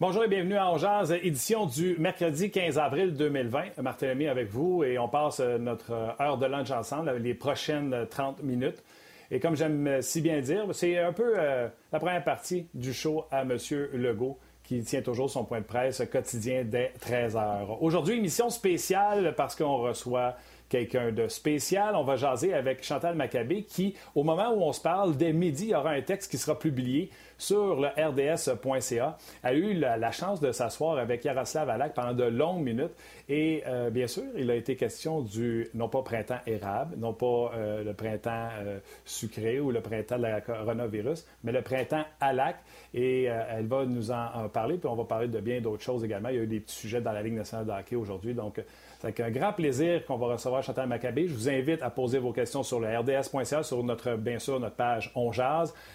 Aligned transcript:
Bonjour 0.00 0.24
et 0.24 0.28
bienvenue 0.28 0.56
à 0.56 0.74
Jazz, 0.78 1.12
édition 1.12 1.66
du 1.66 1.94
mercredi 1.98 2.50
15 2.50 2.78
avril 2.78 3.12
2020. 3.12 3.82
Martin 3.82 4.18
avec 4.30 4.48
vous 4.48 4.82
et 4.82 4.98
on 4.98 5.08
passe 5.08 5.40
euh, 5.40 5.58
notre 5.58 5.92
euh, 5.92 6.08
heure 6.18 6.38
de 6.38 6.46
lunch 6.46 6.70
ensemble, 6.70 7.14
les 7.18 7.34
prochaines 7.34 8.06
30 8.08 8.42
minutes. 8.42 8.82
Et 9.30 9.40
comme 9.40 9.56
j'aime 9.56 10.00
si 10.00 10.22
bien 10.22 10.40
dire, 10.40 10.64
c'est 10.72 10.96
un 10.96 11.12
peu 11.12 11.34
euh, 11.36 11.68
la 11.92 11.98
première 11.98 12.24
partie 12.24 12.66
du 12.72 12.94
show 12.94 13.26
à 13.30 13.42
M. 13.42 13.58
Legault 13.92 14.38
qui 14.64 14.82
tient 14.84 15.02
toujours 15.02 15.28
son 15.28 15.44
point 15.44 15.60
de 15.60 15.66
presse 15.66 16.02
quotidien 16.10 16.64
dès 16.64 16.94
13 17.00 17.34
h. 17.34 17.76
Aujourd'hui, 17.82 18.16
émission 18.16 18.48
spéciale 18.48 19.34
parce 19.36 19.54
qu'on 19.54 19.76
reçoit 19.76 20.34
quelqu'un 20.70 21.12
de 21.12 21.28
spécial. 21.28 21.94
On 21.96 22.04
va 22.04 22.16
jaser 22.16 22.54
avec 22.54 22.82
Chantal 22.82 23.16
Maccabé 23.16 23.64
qui, 23.64 23.94
au 24.14 24.22
moment 24.22 24.50
où 24.54 24.62
on 24.62 24.72
se 24.72 24.80
parle, 24.80 25.16
dès 25.16 25.34
midi, 25.34 25.64
il 25.64 25.70
y 25.70 25.74
aura 25.74 25.90
un 25.90 26.00
texte 26.00 26.30
qui 26.30 26.38
sera 26.38 26.58
publié 26.58 27.10
sur 27.36 27.80
le 27.80 27.88
rds.ca. 27.88 29.16
A 29.42 29.54
eu 29.54 29.74
la, 29.74 30.12
chance 30.12 30.40
de 30.40 30.52
s'asseoir 30.52 30.98
avec 30.98 31.24
Yaroslav 31.24 31.68
Alak 31.68 31.94
pendant 31.94 32.12
de 32.12 32.24
longues 32.24 32.62
minutes. 32.62 32.92
Et 33.28 33.62
euh, 33.66 33.90
bien 33.90 34.06
sûr, 34.06 34.24
il 34.36 34.50
a 34.50 34.54
été 34.54 34.76
question 34.76 35.22
du, 35.22 35.68
non 35.74 35.88
pas 35.88 36.02
printemps 36.02 36.40
érable, 36.46 36.96
non 36.98 37.14
pas 37.14 37.52
euh, 37.54 37.82
le 37.82 37.94
printemps 37.94 38.48
euh, 38.60 38.78
sucré 39.04 39.58
ou 39.58 39.70
le 39.70 39.80
printemps 39.80 40.18
de 40.18 40.22
la 40.22 40.40
coronavirus, 40.40 41.26
mais 41.42 41.52
le 41.52 41.62
printemps 41.62 42.04
Alak. 42.20 42.56
Et 42.92 43.24
elle 43.24 43.66
va 43.66 43.86
nous 43.86 44.10
en, 44.10 44.48
parler, 44.52 44.76
puis 44.76 44.88
on 44.88 44.96
va 44.96 45.04
parler 45.04 45.28
de 45.28 45.40
bien 45.40 45.60
d'autres 45.60 45.82
choses 45.82 46.04
également. 46.04 46.28
Il 46.28 46.36
y 46.36 46.38
a 46.38 46.42
eu 46.42 46.46
des 46.46 46.60
petits 46.60 46.74
sujets 46.74 47.00
dans 47.00 47.12
la 47.12 47.22
Ligue 47.22 47.34
nationale 47.34 47.66
de 47.66 47.72
hockey 47.72 47.96
aujourd'hui. 47.96 48.34
Donc, 48.34 48.60
c'est 49.00 49.20
un 49.20 49.30
grand 49.30 49.54
plaisir 49.54 50.04
qu'on 50.04 50.18
va 50.18 50.26
recevoir 50.26 50.62
Chantal 50.62 50.86
Maccabé. 50.86 51.26
Je 51.26 51.32
vous 51.32 51.48
invite 51.48 51.82
à 51.82 51.88
poser 51.88 52.18
vos 52.18 52.32
questions 52.32 52.62
sur 52.62 52.80
le 52.80 52.98
rds.ca, 52.98 53.62
sur 53.62 53.82
notre, 53.82 54.16
bien 54.16 54.38
sûr, 54.38 54.60
notre 54.60 54.76
page 54.76 55.10
On 55.14 55.30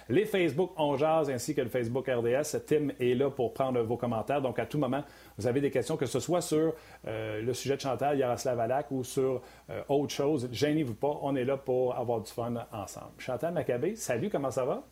les 0.10 0.26
Facebook 0.26 0.72
On 0.78 0.96
ainsi 1.04 1.54
que 1.54 1.62
le 1.62 1.70
Facebook 1.70 2.08
RDS. 2.08 2.58
Tim 2.66 2.88
est 3.00 3.14
là 3.14 3.30
pour 3.30 3.54
prendre 3.54 3.80
vos 3.84 3.96
commentaires. 3.96 4.42
Donc, 4.42 4.58
à 4.58 4.66
tout 4.66 4.80
moment, 4.80 5.04
vous 5.38 5.46
avez 5.46 5.62
des 5.62 5.70
questions, 5.70 5.98
que 5.98 6.08
ce 6.08 6.20
soit 6.20 6.42
sur 6.42 6.74
euh, 7.08 7.42
le 7.44 7.54
sujet 7.54 7.76
de 7.76 7.82
Chantal, 7.82 8.18
Yaroslav 8.18 8.60
Alak 8.60 8.90
ou 8.90 9.04
sur 9.04 9.42
euh, 9.70 9.84
autre 9.88 10.14
chose. 10.14 10.50
Gênez-vous 10.52 10.96
pas, 10.96 11.20
on 11.22 11.36
est 11.36 11.46
là 11.46 11.58
pour 11.58 11.96
avoir 11.96 12.22
du 12.22 12.32
fun 12.32 12.56
ensemble. 12.72 13.12
Chantal 13.20 13.54
Maccabé, 13.54 13.96
salut, 13.96 14.32
comment 14.32 14.52
ça 14.52 14.66
va? 14.66 14.84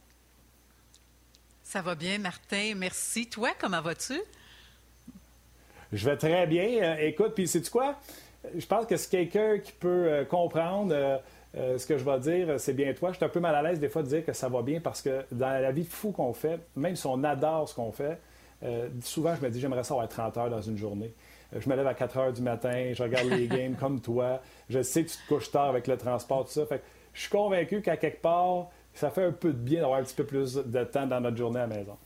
Ça 1.63 1.81
va 1.81 1.95
bien, 1.95 2.19
Martin. 2.19 2.73
Merci. 2.75 3.27
Toi, 3.27 3.49
comment 3.59 3.81
vas-tu? 3.81 4.19
Je 5.93 6.09
vais 6.09 6.17
très 6.17 6.47
bien. 6.47 6.81
Euh, 6.81 6.95
écoute, 7.01 7.33
puis 7.35 7.47
c'est 7.47 7.69
quoi? 7.69 7.95
Je 8.55 8.65
pense 8.65 8.87
que 8.87 8.97
c'est 8.97 9.09
quelqu'un 9.09 9.59
qui 9.59 9.71
peut 9.71 10.07
euh, 10.07 10.25
comprendre 10.25 10.91
euh, 11.55 11.77
ce 11.77 11.85
que 11.85 11.99
je 11.99 12.03
vais 12.03 12.19
dire, 12.19 12.59
c'est 12.59 12.73
bien 12.73 12.91
toi. 12.93 13.11
Je 13.11 13.17
suis 13.17 13.25
un 13.25 13.29
peu 13.29 13.39
mal 13.39 13.53
à 13.53 13.61
l'aise 13.61 13.79
des 13.79 13.89
fois 13.89 14.01
de 14.01 14.07
dire 14.07 14.25
que 14.25 14.33
ça 14.33 14.49
va 14.49 14.63
bien 14.63 14.79
parce 14.79 15.03
que 15.03 15.23
dans 15.31 15.61
la 15.61 15.71
vie 15.71 15.85
fou 15.85 16.11
qu'on 16.11 16.33
fait, 16.33 16.59
même 16.75 16.95
si 16.95 17.05
on 17.05 17.23
adore 17.23 17.69
ce 17.69 17.75
qu'on 17.75 17.91
fait, 17.91 18.19
souvent 19.01 19.35
je 19.35 19.41
me 19.41 19.51
dis 19.51 19.59
j'aimerais 19.59 19.83
ça 19.83 19.93
avoir 19.93 20.07
30 20.07 20.37
heures 20.37 20.49
dans 20.49 20.61
une 20.61 20.77
journée. 20.77 21.13
je 21.55 21.69
me 21.69 21.75
lève 21.75 21.85
à 21.85 21.93
4 21.93 22.17
heures 22.17 22.33
du 22.33 22.41
matin, 22.41 22.91
je 22.93 23.03
regarde 23.03 23.27
les 23.27 23.47
games 23.57 23.75
comme 23.75 24.01
toi. 24.01 24.41
Je 24.69 24.81
sais 24.81 25.03
que 25.03 25.09
tu 25.09 25.17
te 25.17 25.27
couches 25.27 25.51
tard 25.51 25.69
avec 25.69 25.85
le 25.85 25.97
transport, 25.97 26.45
tout 26.45 26.51
ça. 26.51 26.65
Fait 26.65 26.81
je 27.13 27.21
suis 27.21 27.29
convaincu 27.29 27.81
qu'à 27.83 27.97
quelque 27.97 28.21
part, 28.21 28.69
ça 28.95 29.11
fait 29.11 29.25
un 29.25 29.31
peu 29.31 29.49
de 29.49 29.59
bien 29.59 29.81
d'avoir 29.81 29.99
un 29.99 30.03
petit 30.03 30.15
peu 30.15 30.25
plus 30.25 30.55
de 30.55 30.83
temps 30.85 31.05
dans 31.05 31.21
notre 31.21 31.37
journée 31.37 31.59
à 31.59 31.67
la 31.67 31.75
maison. 31.75 31.97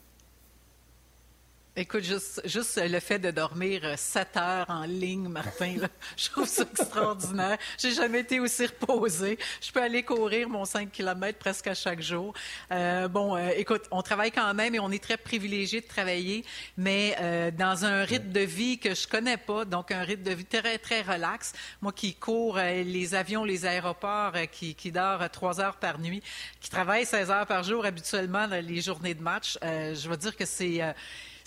Écoute, 1.80 2.04
juste, 2.04 2.42
juste 2.44 2.82
le 2.84 3.00
fait 3.00 3.20
de 3.20 3.30
dormir 3.30 3.82
euh, 3.84 3.94
sept 3.98 4.36
heures 4.36 4.66
en 4.68 4.86
ligne, 4.86 5.28
Martin, 5.28 5.76
je 6.18 6.30
trouve 6.32 6.48
ça 6.48 6.64
extraordinaire. 6.64 7.60
J'ai 7.78 7.92
jamais 7.92 8.22
été 8.22 8.40
aussi 8.40 8.66
reposée. 8.66 9.38
Je 9.62 9.72
peux 9.72 9.84
aller 9.84 10.02
courir 10.02 10.50
mon 10.50 10.66
5 10.66 10.92
km 10.92 11.38
presque 11.38 11.68
à 11.68 11.76
chaque 11.76 12.02
jour. 12.02 12.34
Euh, 12.72 13.08
bon, 13.08 13.36
euh, 13.36 13.50
écoute, 13.56 13.84
on 13.92 14.02
travaille 14.02 14.32
quand 14.32 14.52
même 14.56 14.74
et 14.74 14.80
on 14.80 14.90
est 14.90 15.04
très 15.04 15.18
privilégié 15.18 15.82
de 15.82 15.86
travailler, 15.86 16.44
mais 16.78 17.16
euh, 17.20 17.52
dans 17.52 17.86
un 17.86 18.04
rythme 18.04 18.32
de 18.32 18.40
vie 18.40 18.80
que 18.80 18.96
je 18.96 19.08
connais 19.08 19.38
pas, 19.38 19.64
donc 19.64 19.92
un 19.92 20.02
rythme 20.02 20.24
de 20.24 20.34
vie 20.34 20.46
très, 20.46 20.80
très 20.80 21.04
relax. 21.04 21.54
Moi 21.84 21.92
qui 21.92 22.16
cours 22.16 22.58
les 22.58 23.14
avions, 23.14 23.44
les 23.44 23.68
aéroports, 23.68 24.34
qui, 24.52 24.74
qui 24.74 24.92
dort 24.92 25.30
trois 25.30 25.62
heures 25.62 25.78
par 25.78 26.00
nuit, 26.00 26.24
qui 26.60 26.72
travaille 26.72 27.06
16 27.06 27.30
heures 27.30 27.46
par 27.46 27.62
jour 27.62 27.86
habituellement 27.86 28.48
les 28.48 28.82
journées 28.82 29.14
de 29.14 29.22
match, 29.22 29.60
je 29.62 30.10
veux 30.10 30.18
dire 30.18 30.36
que 30.36 30.46
c'est 30.46 30.82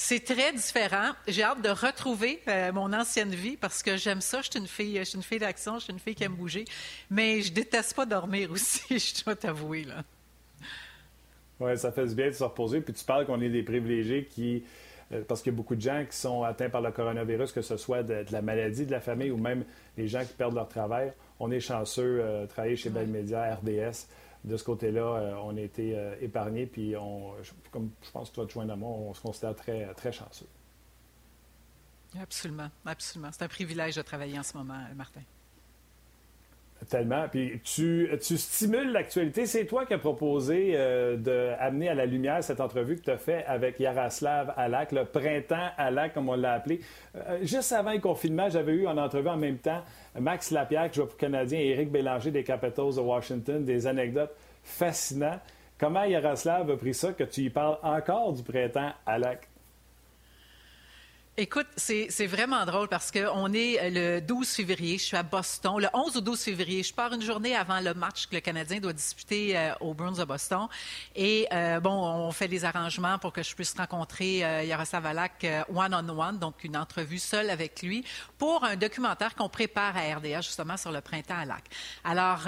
c'est 0.01 0.25
très 0.25 0.51
différent. 0.55 1.11
J'ai 1.29 1.43
hâte 1.43 1.61
de 1.61 1.69
retrouver 1.69 2.41
euh, 2.49 2.73
mon 2.73 2.91
ancienne 2.95 3.35
vie 3.35 3.59
parce 3.59 3.83
que 3.83 3.99
j'aime 3.99 4.23
ça. 4.23 4.41
Je 4.41 4.49
suis 4.51 4.59
une 4.59 4.67
fille, 4.67 4.97
je 4.97 5.05
suis 5.05 5.17
une 5.17 5.23
fille 5.23 5.39
d'action, 5.39 5.79
je 5.79 5.85
suis 5.85 5.93
une 5.93 5.99
fille 5.99 6.15
qui 6.15 6.25
aime 6.25 6.37
bouger, 6.37 6.65
mais 7.11 7.43
je 7.43 7.53
déteste 7.53 7.95
pas 7.95 8.07
dormir 8.07 8.51
aussi. 8.53 8.99
je 8.99 9.23
dois 9.23 9.37
t'avouer 9.37 9.85
là. 9.85 10.03
Oui, 11.61 11.77
ça 11.77 11.93
fait 11.93 12.07
du 12.07 12.15
bien 12.15 12.29
de 12.29 12.33
se 12.33 12.43
reposer. 12.43 12.81
Puis 12.81 12.95
tu 12.95 13.05
parles 13.05 13.27
qu'on 13.27 13.43
est 13.43 13.51
des 13.51 13.63
privilégiés 13.63 14.25
qui 14.25 14.65
euh, 15.13 15.21
parce 15.29 15.43
qu'il 15.43 15.53
y 15.53 15.55
a 15.55 15.59
beaucoup 15.59 15.77
de 15.77 15.83
gens 15.83 16.03
qui 16.09 16.17
sont 16.17 16.45
atteints 16.45 16.71
par 16.71 16.81
le 16.81 16.93
coronavirus, 16.93 17.53
que 17.53 17.61
ce 17.61 17.77
soit 17.77 18.03
de, 18.03 18.25
la 18.31 18.41
maladie 18.41 18.87
de 18.87 18.93
la 18.93 19.01
famille 19.01 19.31
ou 19.31 19.37
même 19.37 19.65
les 19.99 20.09
gens 20.09 20.25
qui 20.25 20.33
perdent 20.33 20.55
leur 20.55 20.69
travail. 20.69 21.13
On 21.39 21.51
est 21.51 21.61
chanceux 21.61 22.21
euh, 22.23 22.43
de 22.43 22.47
travailler 22.47 22.77
chez 22.77 22.89
Bell 22.89 23.07
Media, 23.07 23.55
RDS 23.55 24.07
de 24.45 24.57
ce 24.57 24.65
côté-là, 24.65 25.01
euh, 25.01 25.35
on 25.43 25.57
a 25.57 25.61
été 25.61 25.97
euh, 25.97 26.15
épargnés. 26.21 26.67
Puis, 26.67 26.97
on, 26.97 27.35
comme 27.71 27.91
je 28.03 28.11
pense 28.11 28.31
que 28.31 28.35
toi, 28.37 28.47
tu 28.47 28.55
joindre 28.55 28.73
à 28.73 28.77
moi, 28.77 28.91
on 28.91 29.15
se 29.15 29.21
considère 29.21 29.55
très, 29.55 29.93
très 29.95 30.13
chanceux. 30.13 30.49
Absolument, 32.21 32.71
absolument. 32.85 33.31
C'est 33.33 33.45
un 33.45 33.49
privilège 33.49 33.97
de 33.97 34.03
travailler 34.03 34.39
en 34.39 34.43
ce 34.43 34.57
moment, 34.57 34.81
Martin. 34.97 35.23
Tellement. 36.89 37.29
Puis 37.29 37.61
tu, 37.63 38.09
stimules 38.19 38.91
l'actualité. 38.91 39.45
C'est 39.45 39.67
toi 39.67 39.85
qui 39.85 39.93
as 39.93 39.99
proposé 39.99 40.73
euh, 40.75 41.17
d'amener 41.17 41.91
à 41.91 41.95
la 41.95 42.07
lumière 42.07 42.43
cette 42.43 42.61
entrevue 42.61 42.97
que 42.97 43.03
tu 43.03 43.11
as 43.11 43.19
faite 43.19 43.45
avec 43.47 43.79
Yaroslav 43.79 44.55
Alak, 44.57 44.93
le 44.93 45.05
printemps 45.05 45.69
Alak, 45.77 46.15
comme 46.15 46.31
on 46.31 46.37
l'a 46.37 46.55
appelé. 46.55 46.81
Euh, 47.17 47.39
juste 47.43 47.73
avant 47.73 47.93
le 47.93 47.99
confinement, 47.99 48.49
j'avais 48.49 48.73
eu 48.73 48.87
en 48.87 48.97
entrevue 48.97 49.29
en 49.29 49.37
même 49.37 49.59
temps 49.59 49.83
Max 50.19 50.51
Lapierre, 50.51 50.91
qui 50.91 51.01
joue 51.01 51.07
pour 51.07 51.19
Canadien, 51.19 51.59
et 51.59 51.69
Éric 51.69 51.93
Bélanger 51.93 52.31
des 52.31 52.45
Capitals 52.45 52.95
de 52.95 53.01
Washington, 53.01 53.63
des 53.63 53.87
anecdotes 53.87 54.35
fascinantes. 54.63 55.41
Comment 55.79 56.05
Yaroslav 56.05 56.71
a 56.71 56.77
pris 56.77 56.95
ça, 56.95 57.13
que 57.13 57.25
tu 57.25 57.43
y 57.43 57.51
parles 57.51 57.79
encore 57.83 58.33
du 58.33 58.43
printemps 58.43 58.93
Alak? 59.05 59.50
Écoute, 61.43 61.69
c'est 61.75 62.27
vraiment 62.27 62.67
drôle 62.67 62.89
parce 62.89 63.11
qu'on 63.11 63.55
est 63.55 63.81
euh, 63.81 64.19
le 64.19 64.21
12 64.21 64.47
février, 64.47 64.99
je 64.99 65.05
suis 65.05 65.17
à 65.17 65.23
Boston. 65.23 65.79
Le 65.79 65.89
11 65.95 66.19
ou 66.19 66.21
12 66.21 66.39
février, 66.39 66.83
je 66.83 66.93
pars 66.93 67.15
une 67.15 67.23
journée 67.23 67.57
avant 67.57 67.81
le 67.81 67.95
match 67.95 68.27
que 68.27 68.35
le 68.35 68.43
Canadien 68.43 68.79
doit 68.79 68.93
disputer 68.93 69.57
euh, 69.57 69.73
au 69.81 69.95
Bruins 69.95 70.13
de 70.13 70.25
Boston. 70.25 70.69
Et 71.17 71.49
euh, 71.51 71.81
bon, 71.81 71.93
on 71.93 72.31
fait 72.31 72.47
des 72.47 72.67
arrangements 72.67 73.19
pour 73.19 73.33
que 73.33 73.43
je 73.43 73.55
puisse 73.55 73.75
rencontrer 73.75 74.41
Yaroslav 74.67 75.07
Alak 75.07 75.47
one-on-one, 75.75 76.39
donc 76.39 76.63
une 76.63 76.77
entrevue 76.77 77.19
seule 77.19 77.49
avec 77.49 77.81
lui, 77.81 78.05
pour 78.37 78.63
un 78.63 78.77
documentaire 78.77 79.35
qu'on 79.35 79.49
prépare 79.49 79.97
à 79.97 80.17
RDA 80.17 80.43
justement 80.43 80.77
sur 80.77 80.93
le 80.93 81.01
printemps 81.01 81.39
à 81.39 81.47
Lac. 81.47 81.65
Alors, 82.05 82.47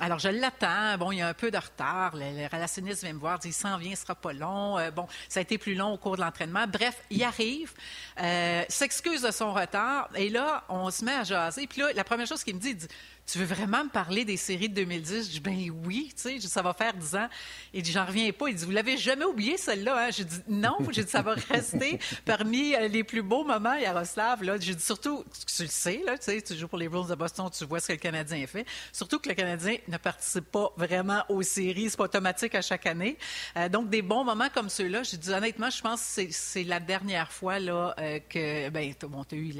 alors 0.00 0.18
je 0.18 0.30
l'attends. 0.30 0.98
Bon, 0.98 1.12
il 1.12 1.18
y 1.18 1.22
a 1.22 1.28
un 1.28 1.34
peu 1.34 1.52
de 1.52 1.58
retard. 1.58 2.16
Le, 2.16 2.48
relationniste 2.52 3.04
vient 3.04 3.12
me 3.12 3.20
voir, 3.20 3.38
dit, 3.38 3.50
il 3.50 3.52
s'en 3.52 3.78
vient, 3.78 3.94
ce 3.94 4.02
sera 4.02 4.16
pas 4.16 4.32
long. 4.32 4.78
bon, 4.90 5.06
ça 5.28 5.38
a 5.38 5.42
été 5.42 5.58
plus 5.58 5.76
long 5.76 5.92
au 5.92 5.96
cours 5.96 6.16
de 6.16 6.22
l'entraînement. 6.22 6.66
Bref, 6.66 7.00
il 7.10 7.22
arrive. 7.22 7.72
Euh, 8.18 8.64
s'excuse 8.68 9.22
de 9.22 9.30
son 9.30 9.52
retard. 9.52 10.08
Et 10.14 10.30
là, 10.30 10.64
on 10.68 10.90
se 10.90 11.04
met 11.04 11.12
à 11.12 11.24
jaser. 11.24 11.66
Puis 11.66 11.82
là, 11.82 11.92
la 11.94 12.04
première 12.04 12.26
chose 12.26 12.42
qu'il 12.42 12.54
me 12.54 12.60
dit, 12.60 12.70
il 12.70 12.76
dit 12.76 12.88
tu 13.26 13.38
veux 13.38 13.44
vraiment 13.44 13.82
me 13.82 13.88
parler 13.88 14.24
des 14.24 14.36
séries 14.36 14.68
de 14.68 14.74
2010? 14.74 15.26
Je 15.26 15.30
dis, 15.32 15.40
ben 15.40 15.70
oui, 15.84 16.12
tu 16.14 16.40
sais, 16.40 16.40
ça 16.40 16.62
va 16.62 16.72
faire 16.72 16.94
10 16.94 17.16
ans. 17.16 17.28
Il 17.74 17.82
dit, 17.82 17.90
j'en 17.90 18.06
reviens 18.06 18.30
pas. 18.30 18.48
Il 18.48 18.54
dit, 18.54 18.64
vous 18.64 18.70
l'avez 18.70 18.96
jamais 18.96 19.24
oublié, 19.24 19.56
celle-là? 19.56 20.06
Hein? 20.06 20.10
J'ai 20.12 20.24
dit, 20.24 20.38
non. 20.48 20.76
J'ai 20.92 21.02
dit, 21.02 21.10
ça 21.10 21.22
va 21.22 21.34
rester 21.48 21.98
parmi 22.24 22.76
euh, 22.76 22.86
les 22.86 23.02
plus 23.02 23.22
beaux 23.22 23.42
moments, 23.42 23.74
Yaroslav. 23.74 24.44
Là. 24.44 24.56
J'ai 24.60 24.76
dit, 24.76 24.84
surtout, 24.84 25.24
tu 25.44 25.62
le 25.62 25.68
sais, 25.68 26.02
là, 26.06 26.16
tu 26.16 26.26
sais, 26.26 26.40
tu 26.40 26.54
joues 26.54 26.68
pour 26.68 26.78
les 26.78 26.88
Bruins 26.88 27.08
de 27.08 27.14
Boston, 27.16 27.50
tu 27.52 27.64
vois 27.64 27.80
ce 27.80 27.88
que 27.88 27.92
le 27.94 27.98
Canadien 27.98 28.46
fait. 28.46 28.64
Surtout 28.92 29.18
que 29.18 29.28
le 29.28 29.34
Canadien 29.34 29.76
ne 29.88 29.96
participe 29.96 30.44
pas 30.52 30.72
vraiment 30.76 31.24
aux 31.28 31.42
séries. 31.42 31.90
C'est 31.90 31.96
pas 31.96 32.04
automatique 32.04 32.54
à 32.54 32.62
chaque 32.62 32.86
année. 32.86 33.18
Euh, 33.56 33.68
donc, 33.68 33.90
des 33.90 34.02
bons 34.02 34.22
moments 34.22 34.50
comme 34.54 34.68
ceux-là, 34.68 35.02
j'ai 35.02 35.16
dit, 35.16 35.30
honnêtement, 35.30 35.70
je 35.70 35.82
pense 35.82 36.14
que 36.14 36.22
c'est 36.30 36.64
la 36.64 36.78
dernière 36.78 37.32
fois, 37.32 37.58
là, 37.58 37.92
euh, 37.98 38.20
que, 38.28 38.68
ben, 38.68 38.94
bon, 39.02 39.22
as 39.22 39.34
eu 39.34 39.52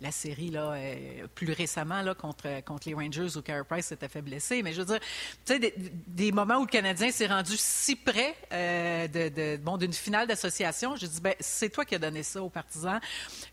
la, 0.00 0.10
série, 0.10 0.50
là, 0.50 0.76
plus 1.36 1.52
récemment, 1.52 2.02
là, 2.02 2.14
contre, 2.14 2.60
contre 2.64 2.88
les 2.88 2.94
Rangers 2.94 3.03
où 3.08 3.42
Carey 3.42 3.64
Price 3.68 3.86
s'était 3.86 4.08
fait 4.08 4.22
blesser. 4.22 4.62
Mais 4.62 4.72
je 4.72 4.80
veux 4.80 4.86
dire, 4.86 5.00
tu 5.44 5.54
sais, 5.54 5.74
des, 6.06 6.32
moments 6.32 6.56
où 6.56 6.62
le 6.62 6.70
Canadien 6.70 7.10
s'est 7.10 7.26
rendu 7.26 7.54
si 7.56 7.96
près 7.96 8.36
euh, 8.52 9.08
de, 9.08 9.56
bon, 9.56 9.76
d'une 9.76 9.92
finale 9.92 10.26
d'association, 10.26 10.96
je 10.96 11.06
dis, 11.06 11.20
ben, 11.20 11.34
c'est 11.40 11.70
toi 11.70 11.84
qui 11.84 11.94
as 11.94 11.98
donné 11.98 12.22
ça 12.22 12.42
aux 12.42 12.50
partisans. 12.50 13.00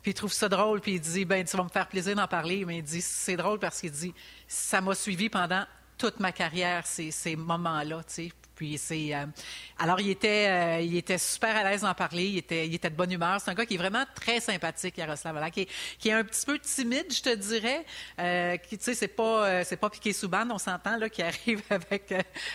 Puis 0.01 0.11
il 0.11 0.13
trouve 0.13 0.33
ça 0.33 0.49
drôle, 0.49 0.81
puis 0.81 0.93
il 0.93 1.01
dit, 1.01 1.25
ben, 1.25 1.43
tu 1.45 1.55
vas 1.57 1.63
me 1.63 1.69
faire 1.69 1.87
plaisir 1.87 2.15
d'en 2.15 2.27
parler. 2.27 2.65
Mais 2.65 2.77
il 2.77 2.83
dit, 2.83 3.01
c'est 3.01 3.37
drôle 3.37 3.59
parce 3.59 3.79
qu'il 3.79 3.91
dit, 3.91 4.13
ça 4.47 4.81
m'a 4.81 4.95
suivi 4.95 5.29
pendant 5.29 5.65
toute 5.97 6.19
ma 6.19 6.31
carrière, 6.31 6.87
ces, 6.87 7.11
ces 7.11 7.35
moments-là, 7.35 8.01
tu 8.07 8.13
sais. 8.13 8.31
C'est 8.77 9.13
alors 9.77 9.99
il 9.99 10.09
était 10.09 10.85
il 10.85 10.95
était 10.97 11.17
super 11.17 11.55
à 11.55 11.63
l'aise 11.63 11.81
d'en 11.81 11.93
parler, 11.93 12.25
il 12.25 12.37
était 12.37 12.89
de 12.89 12.95
bonne 12.95 13.11
humeur. 13.11 13.39
C'est 13.41 13.51
un 13.51 13.53
gars 13.53 13.65
qui 13.65 13.75
est 13.75 13.77
vraiment 13.77 14.03
très 14.15 14.39
sympathique, 14.39 14.97
Yaroslav 14.97 15.37
Alak, 15.37 15.53
qui, 15.99 16.09
est 16.09 16.13
un 16.13 16.23
petit 16.23 16.45
peu 16.45 16.59
timide, 16.59 17.11
je 17.13 17.21
te 17.21 17.35
dirais. 17.35 17.85
sais 18.17 18.93
c'est 18.93 19.07
pas 19.07 19.63
c'est 19.63 19.77
pas 19.77 19.89
piqué 19.89 20.13
sous 20.13 20.29
bande, 20.29 20.51
on 20.51 20.57
s'entend 20.57 20.97
qui 21.09 21.21
arrive 21.23 21.61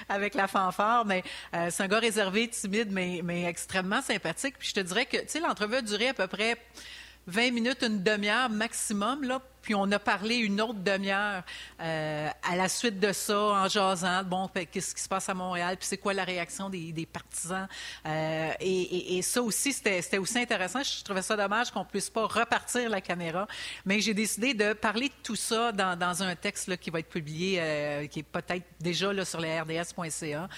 avec 0.09 0.35
la 0.35 0.49
fanfare, 0.49 1.05
mais 1.05 1.23
c'est 1.71 1.83
un 1.83 1.89
gars 1.89 1.99
réservé, 1.99 2.49
timide, 2.49 2.93
mais 2.93 3.21
mais 3.25 3.45
extrêmement 3.45 4.03
sympathique. 4.03 4.57
Puis 4.59 4.69
je 4.69 4.75
te 4.75 4.81
dirais 4.81 5.07
que 5.07 5.19
tu 5.19 5.29
sais 5.29 5.41
l'entrevue 5.41 5.77
a 5.77 5.83
duré 5.83 6.09
à 6.09 6.15
peu 6.15 6.27
près 6.27 6.57
20 7.27 7.51
minutes, 7.51 7.83
une 7.83 8.03
demi-heure 8.03 8.49
maximum, 8.49 9.25
là, 9.25 9.43
puis 9.67 9.75
on 9.75 9.91
a 9.91 9.99
parlé 9.99 10.37
une 10.37 10.61
autre 10.61 10.79
demi-heure 10.79 11.43
euh, 11.81 12.29
à 12.49 12.55
la 12.55 12.69
suite 12.69 13.01
de 13.01 13.13
ça, 13.13 13.37
en 13.37 13.69
jasant, 13.69 14.23
bon, 14.23 14.49
qu'est-ce 14.49 14.95
qui 14.95 15.03
se 15.03 15.09
passe 15.09 15.29
à 15.29 15.35
Montréal, 15.35 15.77
puis 15.77 15.89
c'est 15.89 15.97
quoi 15.97 16.15
la 16.15 16.23
réaction 16.23 16.71
des, 16.71 17.09
partisans. 17.13 17.67
Euh, 18.07 18.53
et, 18.61 19.21
ça 19.23 19.43
aussi, 19.43 19.73
c'était 19.73 20.19
aussi 20.19 20.39
intéressant. 20.39 20.85
Je 20.85 21.03
trouvais 21.03 21.23
ça 21.23 21.37
dommage 21.37 21.73
qu'on 21.73 21.85
puisse 21.85 22.09
pas 22.09 22.27
repartir 22.27 22.89
la 22.89 23.01
caméra, 23.01 23.49
mais 23.85 24.01
j'ai 24.01 24.15
décidé 24.15 24.55
de 24.55 24.73
parler 24.73 25.09
de 25.09 25.15
tout 25.25 25.35
ça 25.35 25.73
dans, 25.73 26.23
un 26.23 26.37
texte 26.37 26.77
qui 26.77 26.91
va 26.91 27.01
être 27.01 27.09
publié, 27.09 27.59
euh, 27.61 28.07
qui 28.07 28.21
est 28.21 28.23
peut-être 28.23 28.67
déjà 28.79 29.13
là, 29.13 29.25
sur 29.25 29.41
les 29.41 29.61
rds.ca, 29.61 30.49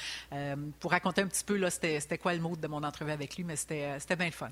pour 0.79 0.91
raconter 0.91 1.23
un 1.23 1.29
petit 1.29 1.45
peu, 1.45 1.59
c'était 1.71 2.19
quoi 2.19 2.35
le 2.35 2.41
mot 2.41 2.57
de 2.57 2.69
mon 2.69 2.83
entrevue 2.83 3.13
avec 3.13 3.37
lui, 3.39 3.45
mais 3.45 3.57
c'était 3.57 4.17
bien 4.17 4.27
le 4.27 4.33
fun. 4.33 4.51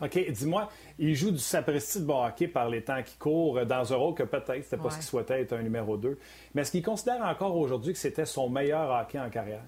OK, 0.00 0.30
dis-moi, 0.30 0.70
il 0.98 1.14
joue 1.14 1.30
du 1.30 1.38
sapristi 1.38 2.00
de 2.00 2.04
bon 2.04 2.24
hockey 2.24 2.48
par 2.48 2.68
les 2.68 2.82
temps 2.82 3.02
qui 3.02 3.16
courent 3.16 3.66
dans 3.66 3.92
un 3.92 3.96
rôle 3.96 4.14
que 4.14 4.22
peut-être 4.22 4.64
c'était 4.64 4.76
pas 4.76 4.90
ce 4.90 4.96
qu'il 4.96 5.04
souhaitait 5.04 5.42
être 5.42 5.52
un 5.52 5.62
numéro 5.62 5.96
2. 5.96 6.18
Mais 6.54 6.62
est-ce 6.62 6.70
qu'il 6.70 6.82
considère 6.82 7.22
encore 7.22 7.56
aujourd'hui 7.56 7.92
que 7.92 7.98
c'était 7.98 8.26
son 8.26 8.48
meilleur 8.48 8.90
hockey 8.90 9.18
en 9.18 9.28
carrière? 9.28 9.62